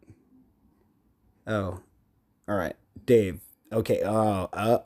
[1.46, 1.80] Oh,
[2.48, 2.76] all right.
[3.04, 3.40] Dave.
[3.72, 4.00] Okay.
[4.04, 4.78] Oh, uh,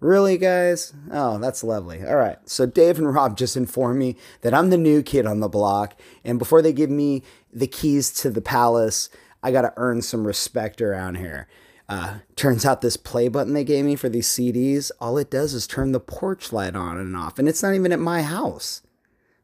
[0.00, 0.92] really, guys?
[1.10, 2.04] Oh, that's lovely.
[2.04, 2.38] All right.
[2.44, 5.98] So, Dave and Rob just informed me that I'm the new kid on the block.
[6.24, 7.22] And before they give me
[7.52, 9.08] the keys to the palace,
[9.42, 11.48] I got to earn some respect around here.
[11.92, 15.52] Uh, turns out this play button they gave me for these CDs, all it does
[15.52, 18.80] is turn the porch light on and off, and it's not even at my house.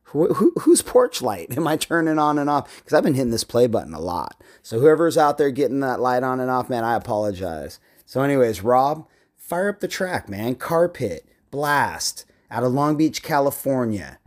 [0.05, 2.79] Who, who, whose porch light am I turning on and off?
[2.79, 4.43] Because I've been hitting this play button a lot.
[4.63, 7.81] So whoever's out there getting that light on and off, man, I apologize.
[8.07, 9.07] So, anyways, Rob,
[9.37, 10.55] fire up the track, man.
[10.55, 14.21] Carpet, Blast, out of Long Beach, California.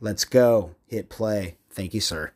[0.00, 0.74] Let's go.
[0.86, 1.56] Hit play.
[1.70, 2.32] Thank you, sir.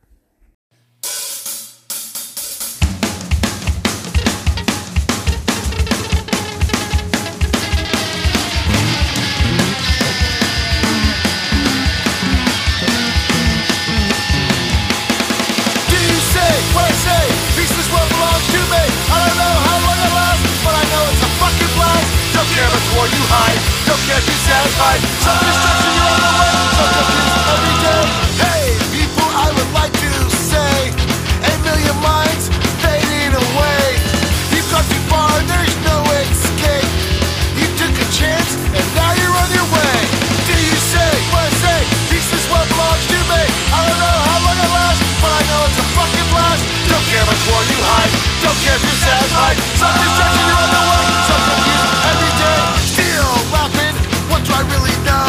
[48.40, 49.56] Don't care if you're satisfied.
[49.76, 51.04] Some distraction, you're on the way.
[51.28, 53.96] Some confused every day Still rapping,
[54.32, 55.28] what do I really know?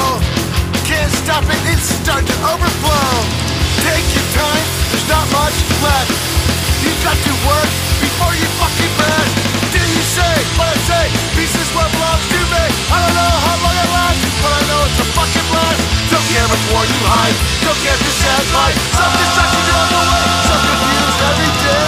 [0.87, 3.11] Can't stop it, it's starting to overflow.
[3.83, 4.65] Take your time,
[4.95, 6.11] there's not much left.
[6.87, 9.33] You've got to work before you fucking rest
[9.75, 11.05] Do you say what I say?
[11.35, 12.63] This is what belongs to me.
[12.89, 15.83] I don't know how long it lasts But I know it's a fucking blast.
[16.15, 17.37] Don't care much more you hide.
[17.59, 18.75] Don't care if you're satisfied.
[18.95, 20.25] Some distraction, you're on the way.
[20.47, 21.80] Some confused every day.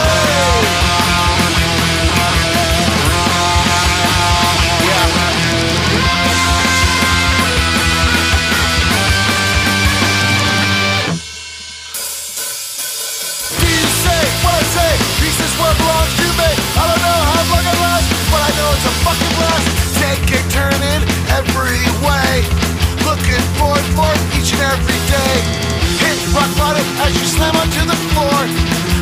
[27.03, 28.39] As you slam onto the floor.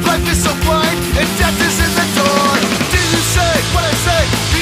[0.07, 2.51] Life is so blind and death is in the door.
[2.91, 4.21] Do you say what I say?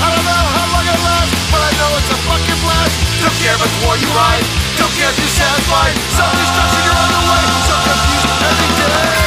[0.00, 2.94] I don't know how long it lasts, but I know it's a fucking blast.
[3.20, 3.68] Don't care about
[4.00, 4.08] you.
[4.80, 5.94] Don't care if you're satisfied.
[6.16, 7.44] Some destruction you're on the way.
[7.68, 9.19] So confused every day.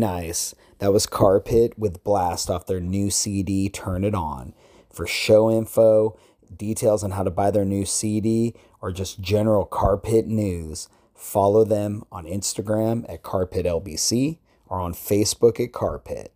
[0.00, 0.54] Nice.
[0.78, 4.54] That was Carpet with Blast off their new CD, Turn It On.
[4.90, 6.18] For show info,
[6.56, 12.02] details on how to buy their new CD, or just general Carpet news, follow them
[12.10, 16.32] on Instagram at CarpetLBC or on Facebook at Carpet.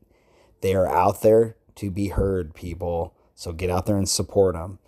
[0.61, 3.15] They are out there to be heard, people.
[3.35, 4.79] So get out there and support them.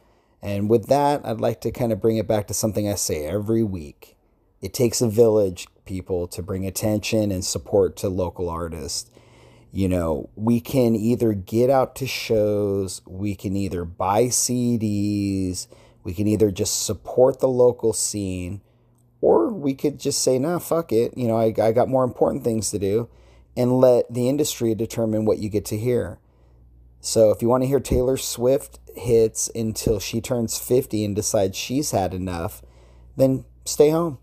[0.42, 3.26] And with that, I'd like to kind of bring it back to something I say
[3.26, 4.16] every week.
[4.60, 9.10] It takes a village, people, to bring attention and support to local artists.
[9.72, 15.66] You know, we can either get out to shows, we can either buy CDs,
[16.02, 18.62] we can either just support the local scene,
[19.20, 21.16] or we could just say, nah, fuck it.
[21.16, 23.08] You know, I, I got more important things to do
[23.56, 26.18] and let the industry determine what you get to hear.
[27.00, 31.56] So if you want to hear Taylor Swift hits until she turns 50 and decides
[31.56, 32.62] she's had enough,
[33.16, 34.18] then stay home.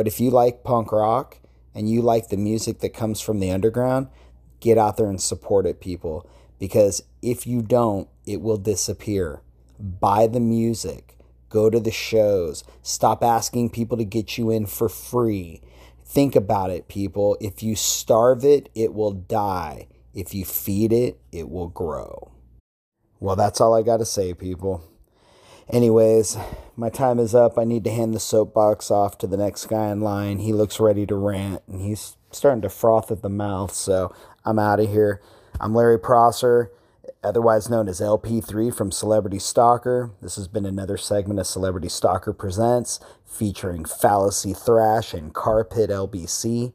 [0.00, 1.40] But if you like punk rock
[1.74, 4.08] and you like the music that comes from the underground,
[4.58, 6.26] get out there and support it, people.
[6.58, 9.42] Because if you don't, it will disappear.
[9.78, 11.18] Buy the music,
[11.50, 15.60] go to the shows, stop asking people to get you in for free.
[16.02, 17.36] Think about it, people.
[17.38, 19.86] If you starve it, it will die.
[20.14, 22.32] If you feed it, it will grow.
[23.18, 24.82] Well, that's all I got to say, people.
[25.72, 26.36] Anyways,
[26.76, 27.56] my time is up.
[27.56, 30.40] I need to hand the soapbox off to the next guy in line.
[30.40, 34.12] He looks ready to rant and he's starting to froth at the mouth, so
[34.44, 35.20] I'm out of here.
[35.60, 36.72] I'm Larry Prosser,
[37.22, 40.10] otherwise known as LP3 from Celebrity Stalker.
[40.20, 46.72] This has been another segment of Celebrity Stalker Presents featuring Fallacy Thrash and Carpet LBC.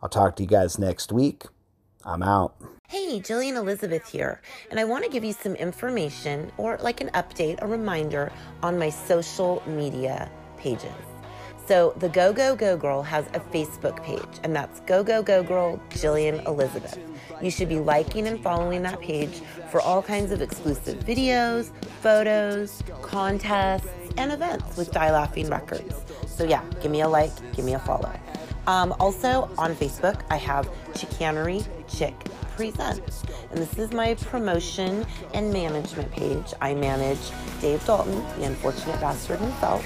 [0.00, 1.46] I'll talk to you guys next week.
[2.04, 2.54] I'm out.
[2.92, 4.38] Hey, Jillian Elizabeth here,
[4.70, 8.30] and I want to give you some information or like an update, a reminder
[8.62, 10.92] on my social media pages.
[11.66, 15.42] So, the Go Go Go Girl has a Facebook page, and that's Go Go Go
[15.42, 16.98] Girl Jillian Elizabeth.
[17.40, 19.40] You should be liking and following that page
[19.70, 21.70] for all kinds of exclusive videos,
[22.02, 23.88] photos, contests,
[24.18, 25.94] and events with Die Laughing Records.
[26.26, 28.12] So, yeah, give me a like, give me a follow.
[28.66, 32.14] Um, also on Facebook, I have Chicanery Chick
[32.62, 33.24] Presents.
[33.50, 36.54] And this is my promotion and management page.
[36.60, 37.18] I manage
[37.60, 39.84] Dave Dalton, the unfortunate bastard himself,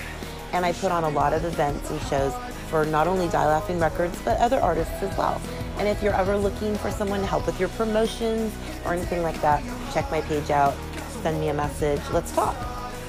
[0.53, 2.35] and I put on a lot of events and shows
[2.69, 5.41] for not only Die Laughing Records, but other artists as well.
[5.79, 8.55] And if you're ever looking for someone to help with your promotions
[8.85, 9.63] or anything like that,
[9.95, 10.75] check my page out,
[11.23, 12.55] send me a message, let's talk.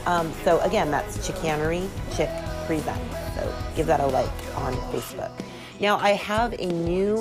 [0.05, 2.29] Um, so again, that's Chicanery Chick
[2.67, 3.17] Presents.
[3.35, 5.33] So give that a like on Facebook.
[5.79, 7.17] Now I have a new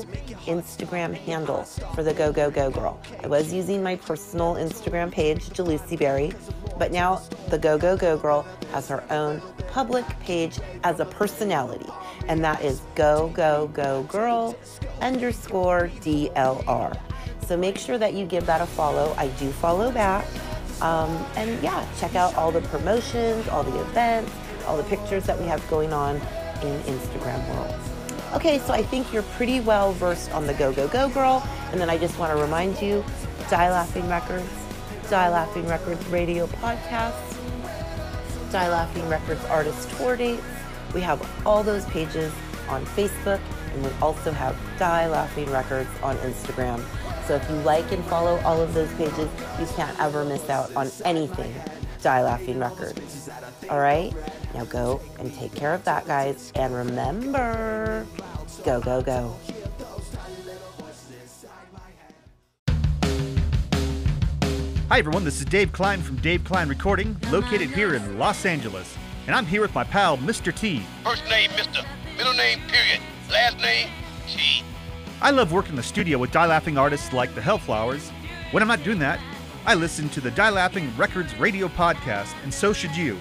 [0.47, 1.65] Instagram handle
[1.95, 2.99] for the Go Go Go Girl.
[3.23, 6.33] I was using my personal Instagram page, Jalucy Berry,
[6.79, 7.17] but now
[7.51, 11.91] the Go Go Go Girl has her own public page as a personality,
[12.29, 14.57] and that is Go Go Go Girl
[15.03, 16.99] underscore DLR.
[17.47, 19.15] So make sure that you give that a follow.
[19.19, 20.27] I do follow back.
[20.81, 24.33] Um, and yeah, check out all the promotions, all the events,
[24.67, 26.17] all the pictures that we have going on
[26.63, 27.86] in Instagram world.
[28.37, 31.43] Okay, so I think you're pretty well versed on the Go Go Go Girl.
[31.73, 33.03] And then I just want to remind you
[33.49, 34.47] Die Laughing Records,
[35.09, 37.15] Die Laughing Records radio podcast,
[38.53, 40.43] Die Laughing Records artist tour dates.
[40.93, 42.31] We have all those pages
[42.69, 43.41] on Facebook,
[43.73, 46.85] and we also have Die Laughing Records on Instagram.
[47.27, 50.77] So if you like and follow all of those pages, you can't ever miss out
[50.77, 51.55] on anything
[52.03, 53.31] Die Laughing Records.
[53.71, 54.13] All right?
[54.57, 56.51] Now go and take care of that, guys.
[56.55, 58.07] And remember,
[58.65, 59.37] go, go, go.
[64.89, 65.25] Hi, everyone.
[65.25, 68.97] This is Dave Klein from Dave Klein Recording, located here in Los Angeles.
[69.27, 70.57] And I'm here with my pal, Mr.
[70.57, 70.83] T.
[71.05, 71.85] First name, Mr.
[72.17, 73.03] Middle name, period.
[73.31, 73.91] Last name,
[74.27, 74.63] T.
[75.21, 78.11] I love working in the studio with die laughing artists like the Hellflowers.
[78.53, 79.21] When I'm not doing that,
[79.67, 83.19] I listen to the Die Laughing Records radio podcast, and so should you.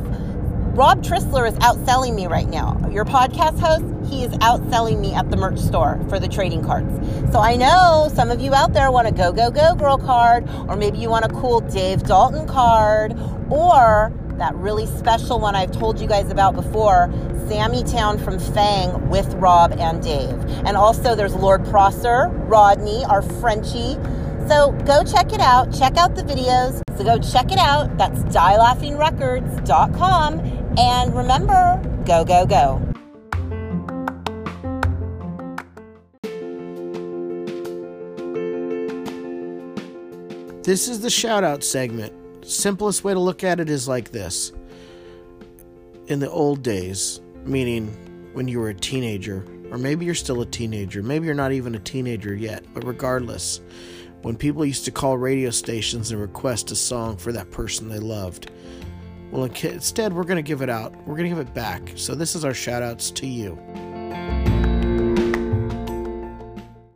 [0.74, 2.76] Rob Trisler is outselling me right now.
[2.92, 6.92] Your podcast host, he is outselling me at the merch store for the trading cards.
[7.32, 10.50] So I know some of you out there want a Go Go Go Girl card,
[10.68, 13.16] or maybe you want a cool Dave Dalton card,
[13.52, 17.08] or that really special one I've told you guys about before,
[17.48, 20.44] Sammy Town from Fang with Rob and Dave.
[20.66, 24.00] And also there's Lord Prosser, Rodney, our Frenchie.
[24.48, 25.72] So go check it out.
[25.72, 26.82] Check out the videos.
[26.98, 27.96] So go check it out.
[28.00, 30.63] That's dielaughingrecords.com.
[30.78, 32.82] And remember, go, go, go.
[40.64, 42.14] This is the shout out segment.
[42.44, 44.52] Simplest way to look at it is like this.
[46.08, 47.88] In the old days, meaning
[48.34, 51.76] when you were a teenager, or maybe you're still a teenager, maybe you're not even
[51.76, 53.62] a teenager yet, but regardless,
[54.24, 58.00] when people used to call radio stations and request a song for that person they
[58.00, 58.50] loved,
[59.34, 60.96] well, instead, we're going to give it out.
[61.08, 61.94] We're going to give it back.
[61.96, 63.58] So, this is our shout outs to you.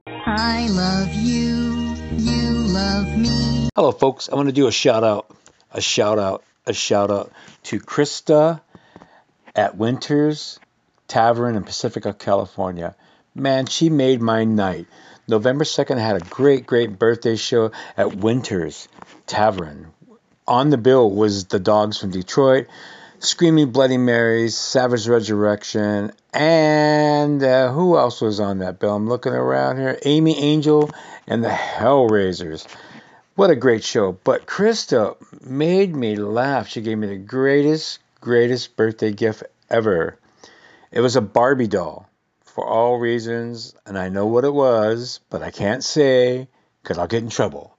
[0.06, 1.96] I love you.
[2.12, 3.70] You love me.
[3.76, 4.30] Hello, folks.
[4.30, 5.36] I want to do a shout out,
[5.72, 7.32] a shout out, a shout out
[7.64, 8.62] to Krista
[9.56, 10.60] at Winters
[11.08, 12.96] Tavern in Pacifica, California.
[13.34, 14.86] Man, she made my night.
[15.28, 18.88] November 2nd, I had a great, great birthday show at Winters
[19.26, 19.92] Tavern.
[20.50, 22.68] On the bill was the Dogs from Detroit,
[23.20, 28.96] Screaming Bloody Marys, Savage Resurrection, and uh, who else was on that bill?
[28.96, 30.00] I'm looking around here.
[30.06, 30.90] Amy Angel
[31.28, 32.66] and the Hellraisers.
[33.36, 34.14] What a great show.
[34.24, 36.70] But Krista made me laugh.
[36.70, 40.18] She gave me the greatest, greatest birthday gift ever.
[40.94, 42.08] It was a Barbie doll
[42.46, 46.48] for all reasons, and I know what it was, but I can't say
[46.82, 47.76] because I'll get in trouble.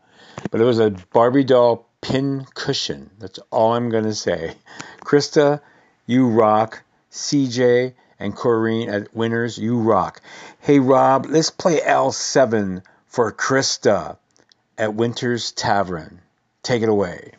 [0.51, 3.11] But it was a Barbie doll pin cushion.
[3.19, 4.55] That's all I'm going to say.
[5.01, 5.61] Krista,
[6.07, 6.83] you rock.
[7.11, 10.20] CJ and Corrine at Winners, you rock.
[10.61, 14.16] Hey, Rob, let's play L7 for Krista
[14.77, 16.20] at Winter's Tavern.
[16.62, 17.33] Take it away.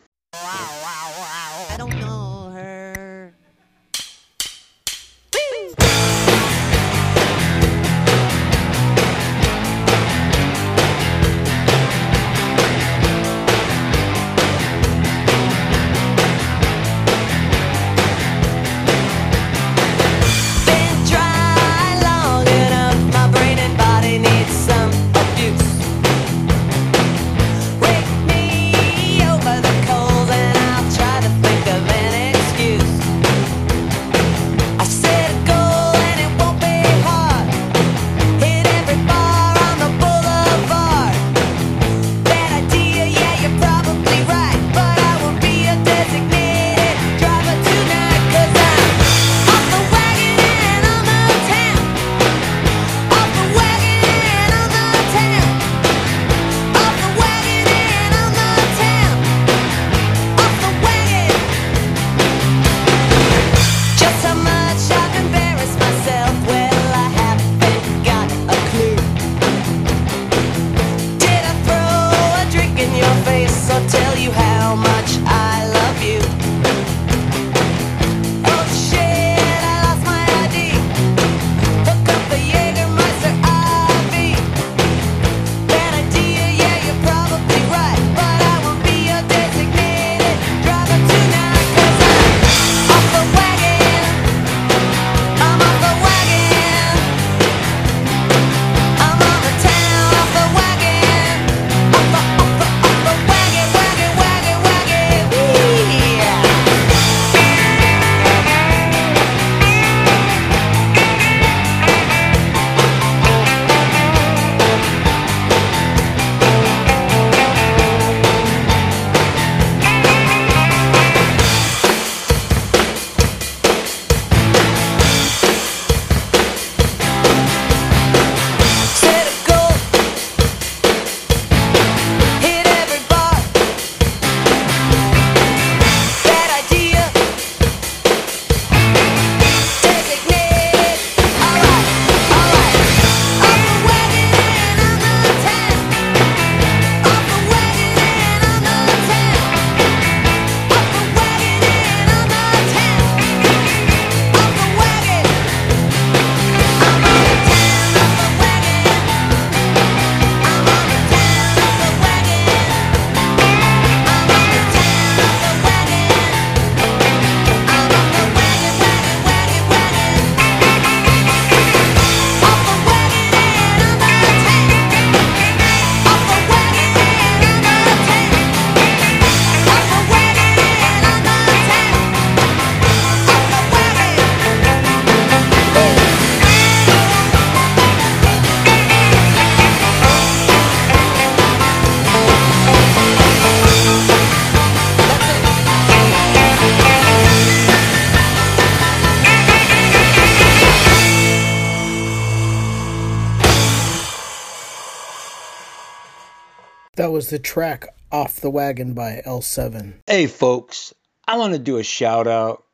[207.20, 209.92] Was the track Off the Wagon by L7.
[210.06, 210.94] Hey, folks,
[211.28, 212.64] I want to do a shout out,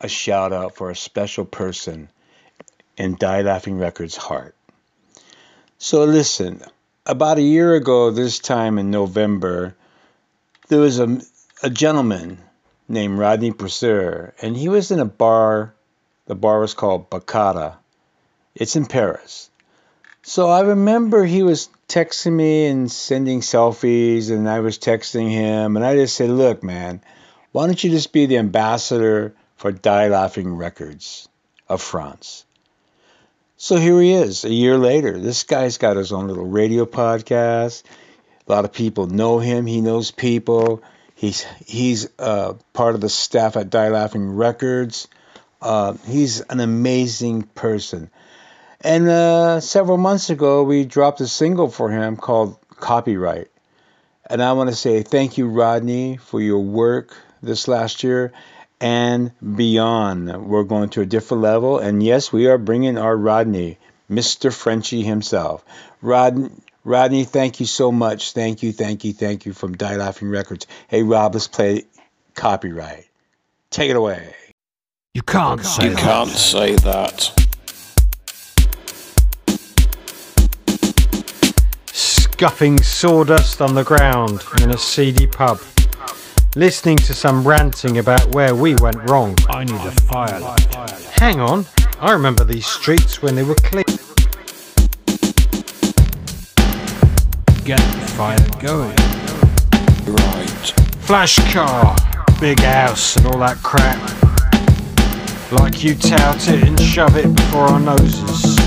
[0.00, 2.08] a shout out for a special person
[2.96, 4.56] in Die Laughing Records' heart.
[5.78, 6.60] So, listen,
[7.06, 9.76] about a year ago, this time in November,
[10.66, 11.20] there was a,
[11.62, 12.38] a gentleman
[12.88, 15.72] named Rodney Purser, and he was in a bar.
[16.26, 17.76] The bar was called Bacata.
[18.56, 19.50] It's in Paris.
[20.24, 25.76] So I remember he was texting me and sending selfies, and I was texting him,
[25.76, 27.02] and I just said, Look, man,
[27.52, 31.28] why don't you just be the ambassador for Die Laughing Records
[31.68, 32.44] of France?
[33.56, 35.18] So here he is, a year later.
[35.18, 37.84] This guy's got his own little radio podcast.
[38.46, 39.66] A lot of people know him.
[39.66, 40.82] He knows people.
[41.14, 45.08] He's he's uh, part of the staff at Die Laughing Records.
[45.62, 48.10] Uh, he's an amazing person.
[48.84, 53.48] And uh, several months ago, we dropped a single for him called Copyright.
[54.28, 58.32] And I want to say thank you, Rodney, for your work this last year
[58.80, 60.46] and beyond.
[60.46, 61.78] We're going to a different level.
[61.78, 63.78] And yes, we are bringing our Rodney,
[64.10, 64.52] Mr.
[64.52, 65.64] Frenchie himself.
[66.02, 66.50] Rod,
[66.84, 68.32] Rodney, thank you so much.
[68.32, 70.66] Thank you, thank you, thank you from Die Laughing Records.
[70.88, 71.84] Hey, Rob, let's play
[72.34, 73.06] Copyright.
[73.70, 74.34] Take it away.
[75.14, 75.98] You can't say You that.
[76.00, 77.43] can't say that.
[82.36, 85.60] Scuffing sawdust on the ground in a seedy pub.
[86.56, 89.36] Listening to some ranting about where we went wrong.
[89.48, 90.66] I need a firelight.
[91.12, 91.64] Hang on,
[92.00, 93.84] I remember these streets when they were clean.
[97.64, 98.96] Get the fire going.
[100.12, 100.74] Right.
[101.02, 101.94] Flash car,
[102.40, 104.00] big house, and all that crap.
[105.52, 108.63] Like you tout it and shove it before our noses.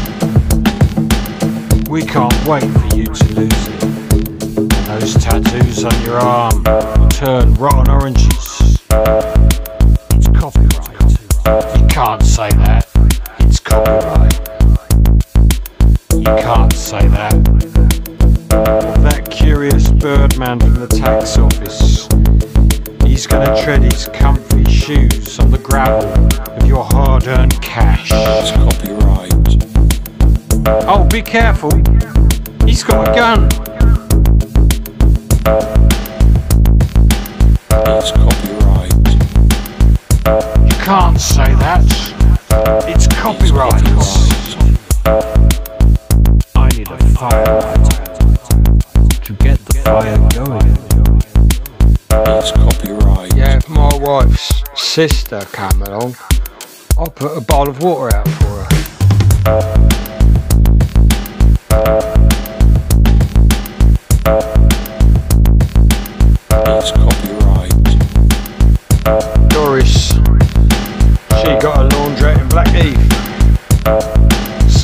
[1.89, 3.79] We can't wait for you to lose it.
[4.87, 8.77] Those tattoos on your arm will turn rotten oranges.
[10.11, 11.79] It's copyright.
[11.79, 12.87] You can't say that.
[13.39, 14.33] It's copyright.
[16.13, 17.33] You can't say that.
[18.49, 22.09] That curious birdman from the tax office.
[23.07, 26.09] He's gonna tread his comfy shoes on the gravel
[26.51, 28.11] of your hard-earned cash.
[28.13, 29.36] It's copyright.
[30.69, 31.71] Oh, be careful.
[32.65, 33.45] He's got a gun.
[37.71, 38.93] It's copyright.
[40.65, 41.85] You can't say that.
[42.85, 43.81] It's copyright.
[46.55, 47.91] I need a firelight
[49.23, 50.77] to get the fire going.
[52.37, 53.33] It's copyright.
[53.37, 56.17] Yeah, if my wife's sister came along,
[56.97, 59.96] I'll put a bowl of water out for her.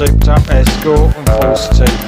[0.05, 2.02] Souped up escort and false teeth.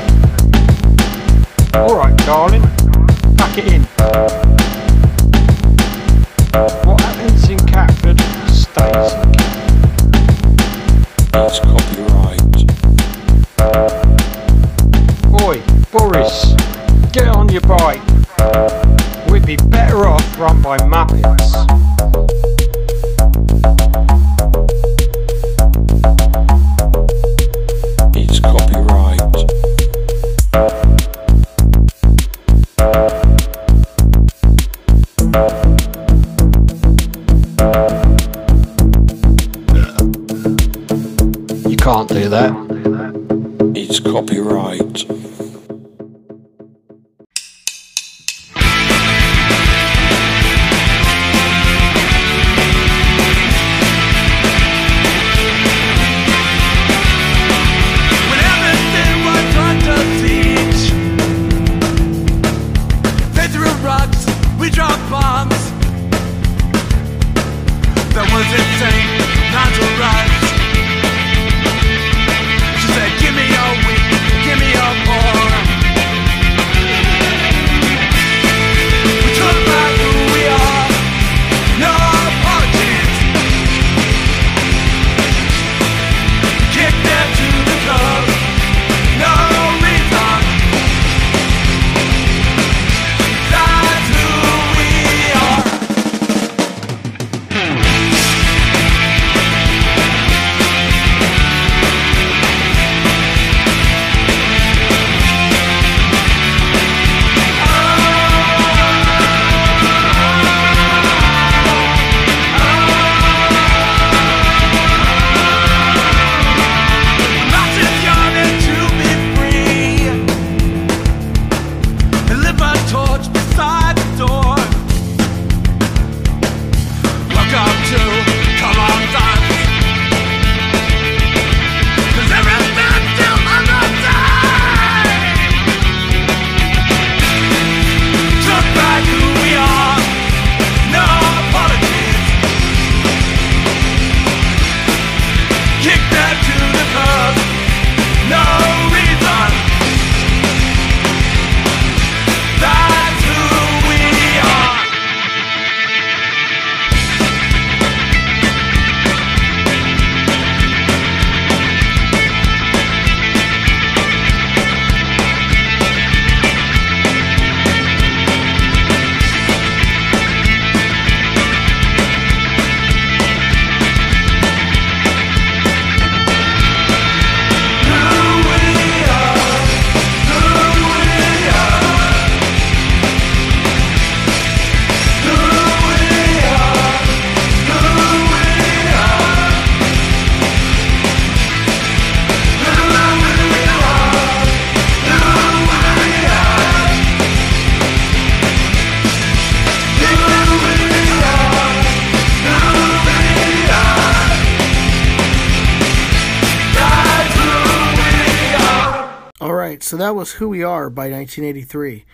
[210.34, 212.06] Who We Are by 1983.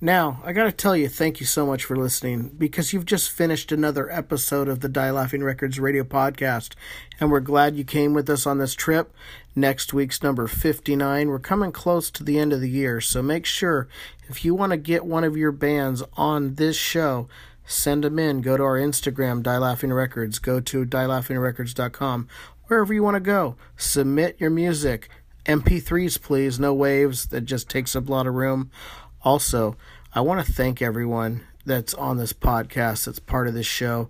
[0.00, 3.70] Now, I gotta tell you, thank you so much for listening because you've just finished
[3.70, 6.72] another episode of the Die Laughing Records radio podcast,
[7.20, 9.14] and we're glad you came with us on this trip.
[9.54, 11.28] Next week's number 59.
[11.28, 13.88] We're coming close to the end of the year, so make sure
[14.28, 17.28] if you want to get one of your bands on this show,
[17.66, 18.40] send them in.
[18.40, 20.38] Go to our Instagram, Die Laughing Records.
[20.38, 22.28] Go to dielaughingrecords.com.
[22.68, 25.08] Wherever you want to go, submit your music.
[25.46, 27.26] MP3s, please, no waves.
[27.26, 28.70] That just takes up a lot of room.
[29.22, 29.76] Also,
[30.14, 34.08] I want to thank everyone that's on this podcast, that's part of this show.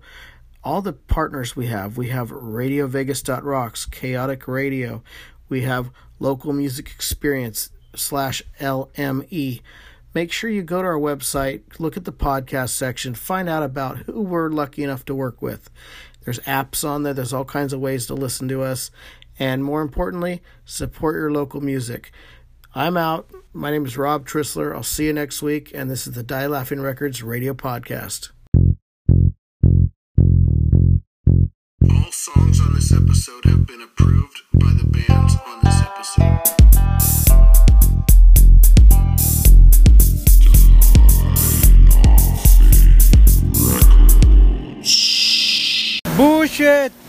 [0.63, 1.97] All the partners we have.
[1.97, 5.03] We have Radio Vegas.rocks, Chaotic Radio.
[5.49, 9.61] We have Local Music Experience slash LME.
[10.13, 13.99] Make sure you go to our website, look at the podcast section, find out about
[13.99, 15.69] who we're lucky enough to work with.
[16.23, 18.91] There's apps on there, there's all kinds of ways to listen to us
[19.41, 22.11] and more importantly, support your local music.
[22.75, 23.31] I'm out.
[23.53, 24.75] My name is Rob Trisler.
[24.75, 28.29] I'll see you next week, and this is the Die Laughing Records Radio Podcast.
[31.89, 36.37] All songs on this episode have been approved by the bands on this episode.
[46.15, 47.00] Bullshit!